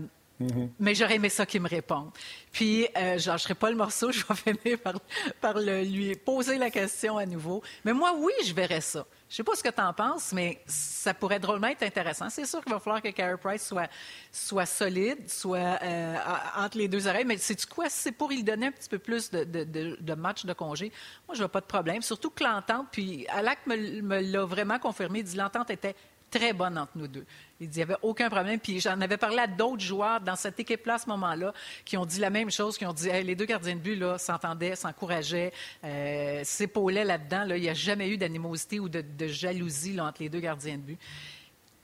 mais 0.79 0.94
j'aurais 0.94 1.16
aimé 1.16 1.29
ça 1.29 1.44
qu'il 1.46 1.61
me 1.61 1.68
réponde. 1.68 2.11
Puis, 2.53 2.88
euh, 2.96 3.18
je 3.18 3.31
lâcherai 3.31 3.55
pas 3.55 3.70
le 3.70 3.76
morceau, 3.76 4.11
je 4.12 4.24
vais 4.26 4.35
finir 4.35 4.79
par, 4.79 5.59
lui 5.59 6.14
poser 6.16 6.59
la 6.59 6.70
question 6.70 7.18
à 7.18 7.26
nouveau. 7.26 7.62
Mais 7.85 7.92
moi, 7.92 8.14
oui, 8.16 8.33
je 8.44 8.55
verrais 8.55 8.81
ça. 8.81 9.07
Je 9.29 9.37
sais 9.37 9.44
pas 9.44 9.55
ce 9.55 9.62
que 9.62 9.68
tu 9.68 9.81
en 9.81 9.92
penses, 9.92 10.33
mais 10.33 10.61
ça 10.66 11.14
pourrait 11.14 11.38
drôlement 11.38 11.68
être 11.68 11.85
intéressant. 11.85 12.29
C'est 12.31 12.46
sûr 12.46 12.64
qu'il 12.64 12.72
va 12.72 12.81
falloir 12.81 13.00
que 13.00 13.11
Carey 13.11 13.37
Price 13.37 13.64
soit, 13.64 13.88
soit 14.33 14.66
solide, 14.66 15.31
soit 15.31 15.79
euh, 15.83 16.16
entre 16.57 16.79
les 16.79 16.88
deux 16.88 17.07
oreilles. 17.07 17.24
Mais 17.24 17.37
sais-tu 17.37 17.66
quoi? 17.66 17.88
C'est 17.88 18.11
pour 18.11 18.31
lui 18.31 18.42
donner 18.42 18.66
un 18.66 18.72
petit 18.72 18.88
peu 18.88 18.98
plus 18.98 19.31
de, 19.31 19.44
de, 19.44 19.96
de, 20.00 20.14
matchs 20.14 20.44
de 20.46 20.53
congé. 20.53 20.90
Moi, 21.29 21.37
je 21.37 21.42
n'ai 21.42 21.48
pas 21.48 21.61
de 21.61 21.66
problème. 21.66 22.03
Surtout 22.03 22.31
que 22.31 22.42
l'entente, 22.42 22.88
puis 22.90 23.24
Alak 23.29 23.66
me, 23.66 24.00
me 24.03 24.20
l'a 24.20 24.44
vraiment 24.44 24.81
confirmé, 24.81 25.20
il 25.20 25.24
dit 25.24 25.37
l'entente 25.37 25.70
était 25.70 25.94
très 26.30 26.52
bonne 26.52 26.78
entre 26.78 26.92
nous 26.94 27.08
deux. 27.08 27.26
Il 27.60 27.68
dit, 27.68 27.74
il 27.74 27.84
n'y 27.84 27.92
avait 27.92 28.00
aucun 28.02 28.30
problème. 28.30 28.58
Puis 28.58 28.80
j'en 28.80 29.00
avais 29.00 29.16
parlé 29.16 29.38
à 29.38 29.46
d'autres 29.46 29.82
joueurs 29.82 30.20
dans 30.20 30.36
cette 30.36 30.58
équipe-là 30.60 30.94
à 30.94 30.98
ce 30.98 31.08
moment-là 31.08 31.52
qui 31.84 31.96
ont 31.96 32.06
dit 32.06 32.20
la 32.20 32.30
même 32.30 32.50
chose, 32.50 32.78
qui 32.78 32.86
ont 32.86 32.92
dit, 32.92 33.10
les 33.10 33.34
deux 33.34 33.44
gardiens 33.44 33.74
de 33.74 33.80
but 33.80 33.96
là, 33.96 34.16
s'entendaient, 34.18 34.76
s'encourageaient, 34.76 35.52
euh, 35.84 36.40
s'épaulaient 36.44 37.04
là-dedans. 37.04 37.44
Là. 37.44 37.56
Il 37.56 37.62
n'y 37.62 37.68
a 37.68 37.74
jamais 37.74 38.08
eu 38.08 38.16
d'animosité 38.16 38.80
ou 38.80 38.88
de, 38.88 39.04
jalousie 39.26 39.94
là, 39.94 40.06
entre 40.06 40.22
les 40.22 40.28
deux 40.28 40.40
gardiens 40.40 40.76
de 40.76 40.82
but. 40.82 40.98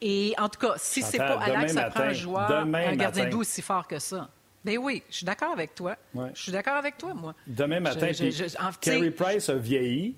Et 0.00 0.34
en 0.38 0.48
tout 0.48 0.60
cas, 0.60 0.74
si 0.76 1.02
c'est 1.02 1.18
pas 1.18 1.40
Alex, 1.40 1.72
ça 1.72 1.90
prend 1.90 2.04
un 2.04 2.12
joueur, 2.12 2.50
un 2.50 2.96
gardien 2.96 3.24
de 3.24 3.30
but 3.30 3.36
aussi 3.36 3.62
fort 3.62 3.86
que 3.86 3.98
ça. 3.98 4.28
Ben 4.64 4.78
oui, 4.78 5.02
je 5.08 5.18
suis 5.18 5.26
d'accord 5.26 5.52
avec 5.52 5.74
toi. 5.74 5.96
Je 6.34 6.42
suis 6.42 6.52
d'accord 6.52 6.74
avec 6.74 6.98
toi, 6.98 7.14
moi. 7.14 7.34
Demain 7.46 7.80
matin, 7.80 8.10
Carey 8.80 9.10
Price 9.10 9.48
a 9.48 9.54
vieilli. 9.54 10.16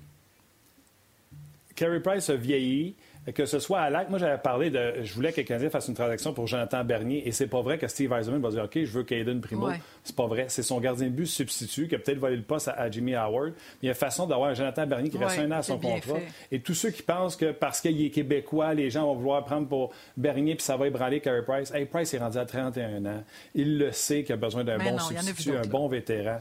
Carey 1.75 1.99
Price 1.99 2.29
a 2.29 2.35
vieilli 2.35 2.95
que 3.33 3.45
ce 3.45 3.59
soit 3.59 3.79
à 3.79 3.89
l'acte, 3.89 4.09
moi 4.09 4.19
j'avais 4.19 4.37
parlé 4.37 4.69
de. 4.69 5.03
Je 5.03 5.13
voulais 5.13 5.31
que 5.31 5.41
le 5.41 5.47
Canadien 5.47 5.69
fasse 5.69 5.87
une 5.87 5.93
transaction 5.93 6.33
pour 6.33 6.47
Jonathan 6.47 6.83
Bernier 6.83 7.27
et 7.27 7.31
c'est 7.31 7.47
pas 7.47 7.61
vrai 7.61 7.77
que 7.77 7.87
Steve 7.87 8.11
Eisenman 8.13 8.41
va 8.41 8.49
dire 8.49 8.63
OK, 8.63 8.73
je 8.75 8.91
veux 8.91 9.03
Caden 9.03 9.41
Primo. 9.41 9.69
C'est 10.03 10.15
pas 10.15 10.27
vrai. 10.27 10.45
C'est 10.49 10.63
son 10.63 10.79
gardien 10.79 11.07
de 11.07 11.11
but 11.11 11.25
substitut 11.25 11.87
qui 11.87 11.95
a 11.95 11.99
peut-être 11.99 12.19
volé 12.19 12.35
le 12.35 12.43
poste 12.43 12.69
à, 12.69 12.89
Jimmy 12.89 13.15
Howard. 13.15 13.53
il 13.81 13.87
y 13.87 13.89
a 13.89 13.93
façon 13.93 14.27
d'avoir 14.27 14.49
un 14.49 14.53
Jonathan 14.53 14.87
Bernier 14.87 15.09
qui 15.09 15.17
reste 15.17 15.39
un 15.39 15.51
an 15.51 15.57
à 15.57 15.63
son 15.63 15.79
contrat. 15.79 16.19
Et 16.51 16.59
tous 16.59 16.73
ceux 16.73 16.91
qui 16.91 17.01
pensent 17.01 17.35
que 17.35 17.51
parce 17.51 17.81
qu'il 17.81 18.03
est 18.03 18.09
québécois, 18.09 18.73
les 18.73 18.89
gens 18.89 19.05
vont 19.05 19.15
vouloir 19.15 19.43
prendre 19.43 19.67
pour 19.67 19.91
Bernier 20.17 20.55
puis 20.55 20.63
ça 20.63 20.77
va 20.77 20.87
ébranler 20.87 21.19
Carey 21.19 21.43
Price. 21.45 21.71
Hey, 21.73 21.85
Price 21.85 22.13
est 22.13 22.19
rendu 22.19 22.37
à 22.37 22.45
31 22.45 23.05
ans. 23.05 23.23
Il 23.55 23.77
le 23.77 23.91
sait 23.91 24.23
qu'il 24.23 24.33
a 24.33 24.37
besoin 24.37 24.63
d'un 24.63 24.77
bon 24.77 24.97
substitut, 24.99 25.55
un 25.57 25.67
bon 25.67 25.87
vétéran. 25.87 26.39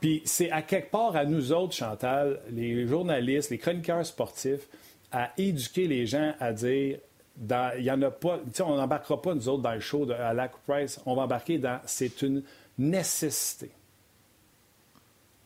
Puis 0.00 0.22
c'est 0.24 0.50
à 0.50 0.62
quelque 0.62 0.90
part 0.90 1.16
à 1.16 1.24
nous 1.24 1.52
autres, 1.52 1.74
Chantal, 1.74 2.40
les 2.50 2.86
journalistes, 2.86 3.50
les 3.50 3.58
chroniqueurs 3.58 4.04
sportifs, 4.04 4.66
à 5.12 5.32
éduquer 5.36 5.86
les 5.86 6.06
gens 6.06 6.34
à 6.38 6.52
dire 6.52 6.98
il 7.78 7.84
y 7.84 7.90
en 7.90 8.02
a 8.02 8.10
pas. 8.10 8.40
On 8.60 8.76
n'embarquera 8.76 9.20
pas, 9.20 9.34
nous 9.34 9.48
autres, 9.48 9.62
dans 9.62 9.72
le 9.72 9.80
show 9.80 10.04
de, 10.04 10.12
à 10.12 10.48
Price. 10.66 11.00
On 11.06 11.14
va 11.14 11.22
embarquer 11.22 11.58
dans 11.58 11.80
c'est 11.86 12.22
une 12.22 12.42
nécessité. 12.78 13.70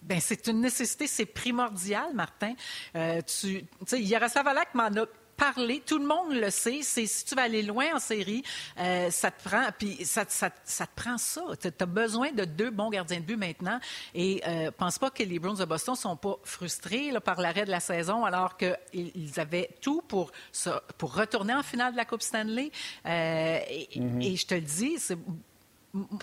Bien, 0.02 0.20
c'est 0.20 0.46
une 0.48 0.60
nécessité, 0.60 1.06
c'est 1.06 1.24
primordial, 1.24 2.12
Martin. 2.14 2.54
Euh, 2.94 3.22
tu 3.22 3.64
sais, 3.86 4.02
Yaroslav 4.02 4.46
Alak 4.46 4.74
m'en 4.74 4.84
a 4.84 5.06
parler. 5.36 5.82
Tout 5.84 5.98
le 5.98 6.06
monde 6.06 6.32
le 6.32 6.50
sait. 6.50 6.80
C'est 6.82 7.06
si 7.06 7.24
tu 7.24 7.34
vas 7.34 7.42
aller 7.42 7.62
loin 7.62 7.94
en 7.94 7.98
série, 7.98 8.42
euh, 8.78 9.10
ça 9.10 9.30
te 9.30 9.48
prend. 9.48 9.66
Puis 9.78 10.04
ça, 10.04 10.24
ça, 10.28 10.50
ça 10.64 10.86
te 10.86 10.94
prend 10.94 11.18
ça. 11.18 11.42
Tu 11.60 11.68
as 11.68 11.86
besoin 11.86 12.32
de 12.32 12.44
deux 12.44 12.70
bons 12.70 12.90
gardiens 12.90 13.20
de 13.20 13.24
but 13.24 13.36
maintenant. 13.36 13.78
Et 14.14 14.42
euh, 14.46 14.70
pense 14.70 14.98
pas 14.98 15.10
que 15.10 15.22
les 15.22 15.38
Bruins 15.38 15.54
de 15.54 15.64
Boston 15.64 15.94
sont 15.94 16.16
pas 16.16 16.36
frustrés 16.44 17.10
là, 17.10 17.20
par 17.20 17.40
l'arrêt 17.40 17.64
de 17.64 17.70
la 17.70 17.80
saison, 17.80 18.24
alors 18.24 18.56
qu'ils 18.56 19.40
avaient 19.40 19.70
tout 19.80 20.02
pour 20.02 20.32
pour 20.98 21.14
retourner 21.14 21.54
en 21.54 21.62
finale 21.62 21.92
de 21.92 21.96
la 21.96 22.04
Coupe 22.04 22.22
Stanley. 22.22 22.70
Euh, 23.06 23.58
et, 23.68 23.88
mm-hmm. 23.94 24.22
et, 24.22 24.36
je 24.36 24.46
te 24.46 24.54
le 24.54 24.60
dis, 24.60 24.96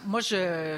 moi 0.05 0.19
je 0.19 0.77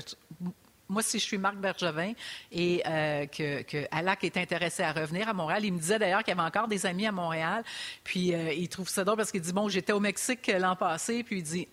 moi, 0.94 1.04
si 1.04 1.20
je 1.20 1.24
suis 1.24 1.38
Marc 1.38 1.58
Bergevin 1.58 2.14
et 2.52 2.82
euh, 2.88 3.26
est 3.34 4.38
intéressé 4.38 4.84
à 4.84 4.92
revenir 4.94 5.28
à 5.28 5.34
Montréal, 5.34 5.66
il 5.66 5.74
me 5.74 5.80
disait 5.80 6.00
d'ailleurs 6.00 6.24
qu'il 6.24 6.34
avait 6.34 6.48
encore 6.48 6.68
des 6.68 6.86
amis 6.86 7.08
à 7.08 7.12
Montréal. 7.12 7.64
Puis 8.04 8.34
euh, 8.34 8.54
il 8.54 8.70
trouve 8.70 8.88
ça 8.88 9.04
drôle 9.04 9.18
parce 9.18 9.32
qu'il 9.32 9.42
dit 9.42 9.54
Bon, 9.54 9.68
j'étais 9.70 9.94
au 9.94 10.00
Mexique 10.00 10.52
l'an 10.58 10.76
passé. 10.76 11.24
Puis 11.24 11.38
il 11.40 11.44
dit 11.44 11.68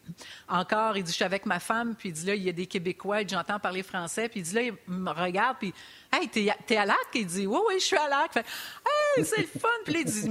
Encore, 0.49 0.97
il 0.97 1.05
dit 1.05 1.11
Je 1.11 1.17
suis 1.17 1.25
avec 1.25 1.47
ma 1.47 1.61
femme. 1.61 1.95
Puis 1.95 2.09
il 2.09 2.13
dit 2.13 2.27
Là, 2.27 2.35
il 2.35 2.43
y 2.43 2.49
a 2.49 2.53
des 2.53 2.67
Québécois. 2.67 3.27
J'entends 3.27 3.59
parler 3.59 3.83
français. 3.83 4.29
Puis 4.29 4.41
il 4.41 4.43
dit 4.45 4.55
Là, 4.55 4.63
il 4.63 4.75
me 4.89 5.11
regarde. 5.11 5.57
Puis 5.59 5.73
Hey, 6.13 6.29
t'es, 6.29 6.77
à 6.77 6.85
Lac? 6.87 6.97
Il 7.15 7.27
dit 7.27 7.47
Oui, 7.47 7.59
oui, 7.69 7.75
je 7.79 7.85
suis 7.85 7.97
à 7.97 8.09
Lac. 8.09 8.37
hey, 8.37 9.25
c'est 9.25 9.43
le 9.43 9.47
fun. 9.47 9.69
Puis 9.85 9.95
il 9.99 10.05
dit, 10.05 10.29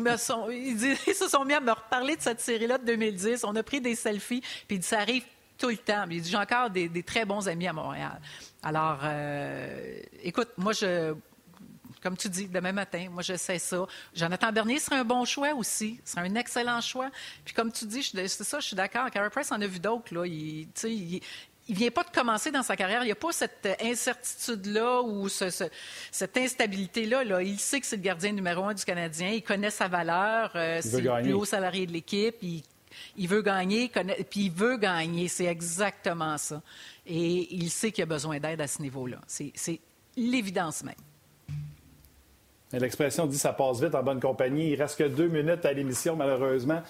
ils, 0.52 0.76
dit, 0.76 0.96
ils 1.08 1.16
se 1.16 1.30
sont 1.30 1.46
mis 1.46 1.54
à 1.54 1.62
me 1.62 1.72
reparler 1.72 2.16
de 2.16 2.22
cette 2.22 2.42
série-là 2.42 2.78
de 2.78 2.86
2010. 2.86 3.44
On 3.46 3.56
a 3.56 3.64
pris 3.64 3.80
des 3.80 3.96
selfies. 3.96 4.42
Puis 4.42 4.78
il 4.78 4.80
dit 4.80 4.88
Ça 4.88 5.00
arrive 5.00 5.24
tout 5.60 5.70
le 5.70 5.78
temps. 5.78 6.06
Il 6.10 6.22
dit 6.22 6.30
J'ai 6.30 6.38
encore 6.38 6.70
des, 6.70 6.90
des 6.90 7.04
très 7.04 7.26
bons 7.26 7.48
amis 7.48 7.68
à 7.68 7.74
Montréal. 7.74 8.20
Alors, 8.64 9.00
euh, 9.04 10.00
écoute, 10.24 10.50
moi, 10.58 10.74
je, 10.74 11.14
comme 12.02 12.18
tu 12.18 12.30
dis, 12.30 12.48
demain 12.48 12.72
matin, 12.72 13.08
moi, 13.12 13.22
je 13.22 13.36
sais 13.36 13.60
ça. 13.60 13.86
Jonathan 14.14 14.52
Bernier 14.52 14.80
serait 14.80 14.98
un 14.98 15.06
bon 15.06 15.26
choix 15.26 15.54
aussi. 15.54 16.00
Ce 16.06 16.14
serait 16.14 16.28
un 16.28 16.36
excellent 16.36 16.82
choix. 16.82 17.10
Puis, 17.46 17.54
comme 17.54 17.72
tu 17.72 17.86
dis, 17.86 18.04
c'est 18.04 18.28
ça, 18.28 18.60
je 18.60 18.68
suis 18.68 18.76
d'accord. 18.76 19.10
Carey 19.12 19.30
Price 19.30 19.52
en 19.52 19.62
a 19.62 19.68
vu 19.68 19.80
d'autres. 19.80 20.14
Là. 20.14 20.26
Il, 20.26 20.68
il, 20.84 21.22
il 21.70 21.76
vient 21.76 21.92
pas 21.92 22.04
de 22.04 22.10
commencer 22.10 22.52
dans 22.52 22.64
sa 22.64 22.76
carrière. 22.76 23.04
Il 23.04 23.06
n'y 23.06 23.12
a 23.12 23.16
pas 23.16 23.32
cette 23.32 23.68
incertitude-là 23.82 25.02
ou 25.04 25.30
cette 25.30 26.38
instabilité-là. 26.38 27.24
Là. 27.24 27.44
Il 27.44 27.60
sait 27.60 27.80
que 27.80 27.86
c'est 27.86 27.98
le 27.98 28.02
gardien 28.02 28.32
numéro 28.32 28.64
un 28.64 28.74
du 28.74 28.84
Canadien. 28.84 29.30
Il 29.30 29.44
connaît 29.44 29.70
sa 29.70 29.88
valeur. 29.88 30.52
Euh, 30.56 30.80
c'est 30.82 31.02
le 31.02 31.22
plus 31.22 31.34
haut 31.34 31.46
salarié 31.46 31.86
de 31.86 31.92
l'équipe. 31.92 32.36
Il, 32.42 32.64
il, 33.18 33.28
veut 33.28 33.42
gagner, 33.42 33.92
puis 34.30 34.46
il 34.46 34.52
veut 34.52 34.78
gagner. 34.78 35.28
C'est 35.28 35.46
exactement 35.46 36.38
ça. 36.38 36.62
Et 37.06 37.54
il 37.56 37.70
sait 37.70 37.92
qu'il 37.92 38.04
a 38.04 38.08
besoin 38.08 38.40
d'aide 38.40 38.62
à 38.62 38.68
ce 38.68 38.82
niveau-là. 38.82 39.20
C'est 39.28 39.80
l'évidence 40.16 40.84
même. 40.84 40.96
L'expression 42.72 43.26
dit 43.26 43.38
ça 43.38 43.54
passe 43.54 43.82
vite 43.82 43.96
en 43.96 44.04
bonne 44.04 44.20
compagnie. 44.20 44.72
Il 44.72 44.82
reste 44.82 44.98
que 44.98 45.06
deux 45.06 45.28
minutes 45.28 45.66
à 45.66 45.74
l'émission, 45.74 46.16
malheureusement. 46.16 46.82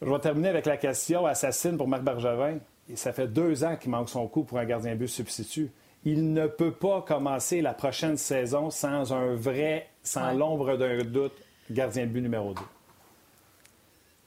Je 0.00 0.08
vais 0.08 0.18
terminer 0.20 0.48
avec 0.48 0.66
la 0.66 0.76
question 0.76 1.26
assassine 1.26 1.76
pour 1.76 1.88
Marc 1.88 2.02
Bergevin. 2.02 2.58
ça 2.94 3.12
fait 3.12 3.26
deux 3.26 3.64
ans 3.64 3.76
qu'il 3.76 3.90
manque 3.90 4.08
son 4.08 4.26
coup 4.26 4.44
pour 4.44 4.58
un 4.58 4.64
gardien 4.64 4.94
but 4.94 5.08
substitut. 5.08 5.70
Il 6.04 6.32
ne 6.32 6.46
peut 6.46 6.72
pas 6.72 7.02
commencer 7.02 7.60
la 7.60 7.74
prochaine 7.74 8.16
saison 8.16 8.70
sans 8.70 9.12
un 9.12 9.34
vrai, 9.34 9.88
sans 10.02 10.32
l'ombre 10.32 10.76
d'un 10.76 11.02
doute, 11.02 11.34
gardien 11.70 12.06
de 12.06 12.12
but 12.12 12.22
numéro 12.22 12.54
2. 12.54 12.60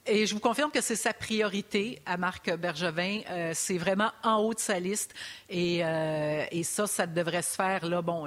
Et 0.07 0.25
je 0.25 0.33
vous 0.33 0.39
confirme 0.39 0.71
que 0.71 0.81
c'est 0.81 0.95
sa 0.95 1.13
priorité 1.13 2.01
à 2.07 2.17
Marc 2.17 2.51
Bergevin. 2.55 3.21
Euh, 3.29 3.51
c'est 3.53 3.77
vraiment 3.77 4.11
en 4.23 4.37
haut 4.37 4.53
de 4.53 4.59
sa 4.59 4.79
liste. 4.79 5.13
Et, 5.47 5.85
euh, 5.85 6.43
ça, 6.63 6.87
ça 6.87 7.05
devrait 7.05 7.43
se 7.43 7.55
faire. 7.55 7.85
Là, 7.85 8.01
bon, 8.01 8.25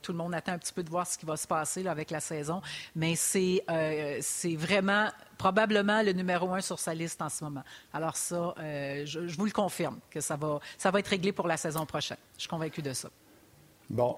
tout 0.00 0.12
le 0.12 0.18
monde 0.18 0.34
attend 0.34 0.52
un 0.52 0.58
petit 0.58 0.72
peu 0.72 0.82
de 0.82 0.88
voir 0.88 1.06
ce 1.06 1.18
qui 1.18 1.26
va 1.26 1.36
se 1.36 1.46
passer 1.46 1.86
avec 1.86 2.10
la 2.10 2.20
saison. 2.20 2.62
Mais 2.96 3.14
c'est, 3.14 3.62
euh, 3.70 4.18
c'est 4.22 4.56
vraiment 4.56 5.10
probablement 5.36 6.02
le 6.02 6.12
numéro 6.12 6.50
un 6.54 6.62
sur 6.62 6.78
sa 6.78 6.94
liste 6.94 7.20
en 7.20 7.28
ce 7.28 7.44
moment. 7.44 7.64
Alors 7.92 8.16
ça, 8.16 8.54
je, 8.58 9.04
je, 9.04 9.36
vous 9.36 9.44
le 9.44 9.50
confirme 9.50 9.98
que 10.10 10.20
ça 10.20 10.36
va, 10.36 10.60
ça 10.78 10.90
va 10.90 11.00
être 11.00 11.08
réglé 11.08 11.32
pour 11.32 11.46
la 11.46 11.58
saison 11.58 11.84
prochaine. 11.84 12.18
Je 12.36 12.42
suis 12.42 12.48
convaincu 12.48 12.80
de 12.80 12.92
ça. 12.92 13.10
Bon, 13.90 14.16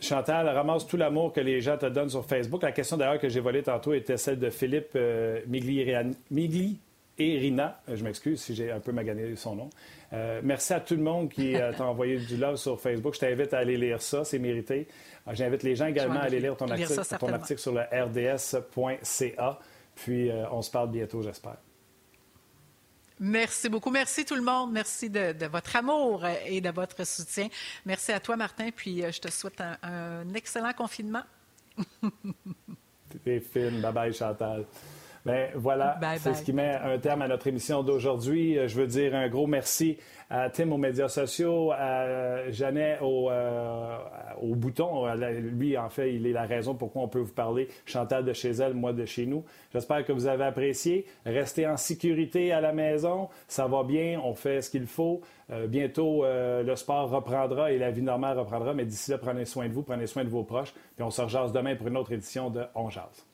Chantal, 0.00 0.48
ramasse 0.48 0.86
tout 0.86 0.96
l'amour 0.96 1.32
que 1.32 1.40
les 1.40 1.60
gens 1.60 1.76
te 1.76 1.86
donnent 1.86 2.08
sur 2.08 2.24
Facebook. 2.24 2.62
La 2.62 2.72
question 2.72 2.96
d'ailleurs 2.96 3.18
que 3.18 3.28
j'ai 3.28 3.40
volée 3.40 3.62
tantôt 3.62 3.92
était 3.94 4.16
celle 4.16 4.38
de 4.38 4.48
Philippe 4.50 4.90
euh, 4.94 5.40
Migli, 5.48 6.78
et 7.20 7.38
Rina. 7.38 7.80
Je 7.92 8.04
m'excuse 8.04 8.40
si 8.40 8.54
j'ai 8.54 8.70
un 8.70 8.78
peu 8.78 8.92
magané 8.92 9.34
son 9.34 9.56
nom. 9.56 9.70
merci 10.44 10.72
à 10.72 10.78
tout 10.78 10.94
le 10.94 11.02
monde 11.02 11.28
qui 11.28 11.54
t'a 11.54 11.84
envoyé 11.84 12.16
du 12.18 12.36
love 12.36 12.54
sur 12.54 12.80
Facebook. 12.80 13.14
Je 13.14 13.18
t'invite 13.18 13.52
à 13.52 13.58
aller 13.58 13.76
lire 13.76 14.00
ça, 14.00 14.24
c'est 14.24 14.38
mérité. 14.38 14.86
J'invite 15.32 15.64
les 15.64 15.74
gens 15.74 15.86
également 15.86 16.20
à 16.20 16.24
aller 16.24 16.38
lire 16.38 16.56
ton, 16.56 16.68
article, 16.68 17.18
ton 17.18 17.32
article 17.32 17.60
sur 17.60 17.72
le 17.72 17.80
rds.ca. 17.80 19.58
Puis 19.96 20.30
on 20.52 20.62
se 20.62 20.70
parle 20.70 20.92
bientôt, 20.92 21.20
j'espère. 21.22 21.56
Merci 23.20 23.68
beaucoup. 23.68 23.90
Merci 23.90 24.24
tout 24.24 24.36
le 24.36 24.42
monde. 24.42 24.72
Merci 24.72 25.10
de, 25.10 25.46
votre 25.46 25.76
amour 25.76 26.24
et 26.46 26.60
de 26.60 26.70
votre 26.70 27.06
soutien. 27.06 27.48
Merci 27.84 28.12
à 28.12 28.20
toi, 28.20 28.36
Martin. 28.36 28.70
Puis 28.74 29.04
euh, 29.04 29.10
je 29.10 29.20
te 29.20 29.30
souhaite 29.30 29.60
un, 29.60 30.32
excellent 30.34 30.72
confinement. 30.72 31.22
T'es 33.24 33.40
fine. 33.40 33.80
Bye 33.80 33.92
bye, 33.92 34.12
Chantal. 34.12 34.64
Bien, 35.28 35.48
voilà, 35.54 36.00
c'est 36.18 36.34
ce 36.34 36.42
qui 36.42 36.52
met 36.52 36.74
un 36.74 36.98
terme 36.98 37.22
à 37.22 37.28
notre 37.28 37.46
émission 37.46 37.82
d'aujourd'hui. 37.82 38.58
Je 38.66 38.80
veux 38.80 38.86
dire 38.86 39.14
un 39.14 39.28
gros 39.28 39.46
merci 39.46 39.98
à 40.30 40.50
Tim 40.50 40.70
aux 40.72 40.78
médias 40.78 41.08
sociaux, 41.08 41.72
à 41.72 42.50
Jeannet 42.50 42.98
au, 43.00 43.30
euh, 43.30 43.98
au 44.40 44.54
bouton. 44.54 45.06
Lui, 45.14 45.76
en 45.76 45.88
fait, 45.88 46.14
il 46.14 46.26
est 46.26 46.32
la 46.32 46.44
raison 46.44 46.74
pourquoi 46.74 47.02
on 47.02 47.08
peut 47.08 47.20
vous 47.20 47.32
parler. 47.32 47.68
Chantal 47.86 48.24
de 48.24 48.32
chez 48.32 48.50
elle, 48.50 48.74
moi 48.74 48.92
de 48.92 49.04
chez 49.04 49.26
nous. 49.26 49.44
J'espère 49.72 50.04
que 50.04 50.12
vous 50.12 50.26
avez 50.26 50.44
apprécié. 50.44 51.06
Restez 51.24 51.66
en 51.66 51.76
sécurité 51.76 52.52
à 52.52 52.60
la 52.60 52.72
maison. 52.72 53.28
Ça 53.48 53.66
va 53.66 53.82
bien. 53.84 54.20
On 54.22 54.34
fait 54.34 54.62
ce 54.62 54.70
qu'il 54.70 54.86
faut. 54.86 55.20
Euh, 55.50 55.66
bientôt, 55.66 56.24
euh, 56.24 56.62
le 56.62 56.76
sport 56.76 57.10
reprendra 57.10 57.72
et 57.72 57.78
la 57.78 57.90
vie 57.90 58.02
normale 58.02 58.38
reprendra. 58.38 58.74
Mais 58.74 58.84
d'ici 58.84 59.10
là, 59.10 59.18
prenez 59.18 59.44
soin 59.44 59.68
de 59.68 59.72
vous, 59.72 59.82
prenez 59.82 60.06
soin 60.06 60.24
de 60.24 60.30
vos 60.30 60.44
proches. 60.44 60.74
Puis 60.94 61.04
on 61.04 61.10
se 61.10 61.22
rejase 61.22 61.52
demain 61.52 61.74
pour 61.74 61.88
une 61.88 61.96
autre 61.96 62.12
édition 62.12 62.50
de 62.50 62.64
On 62.74 62.90
Jase. 62.90 63.27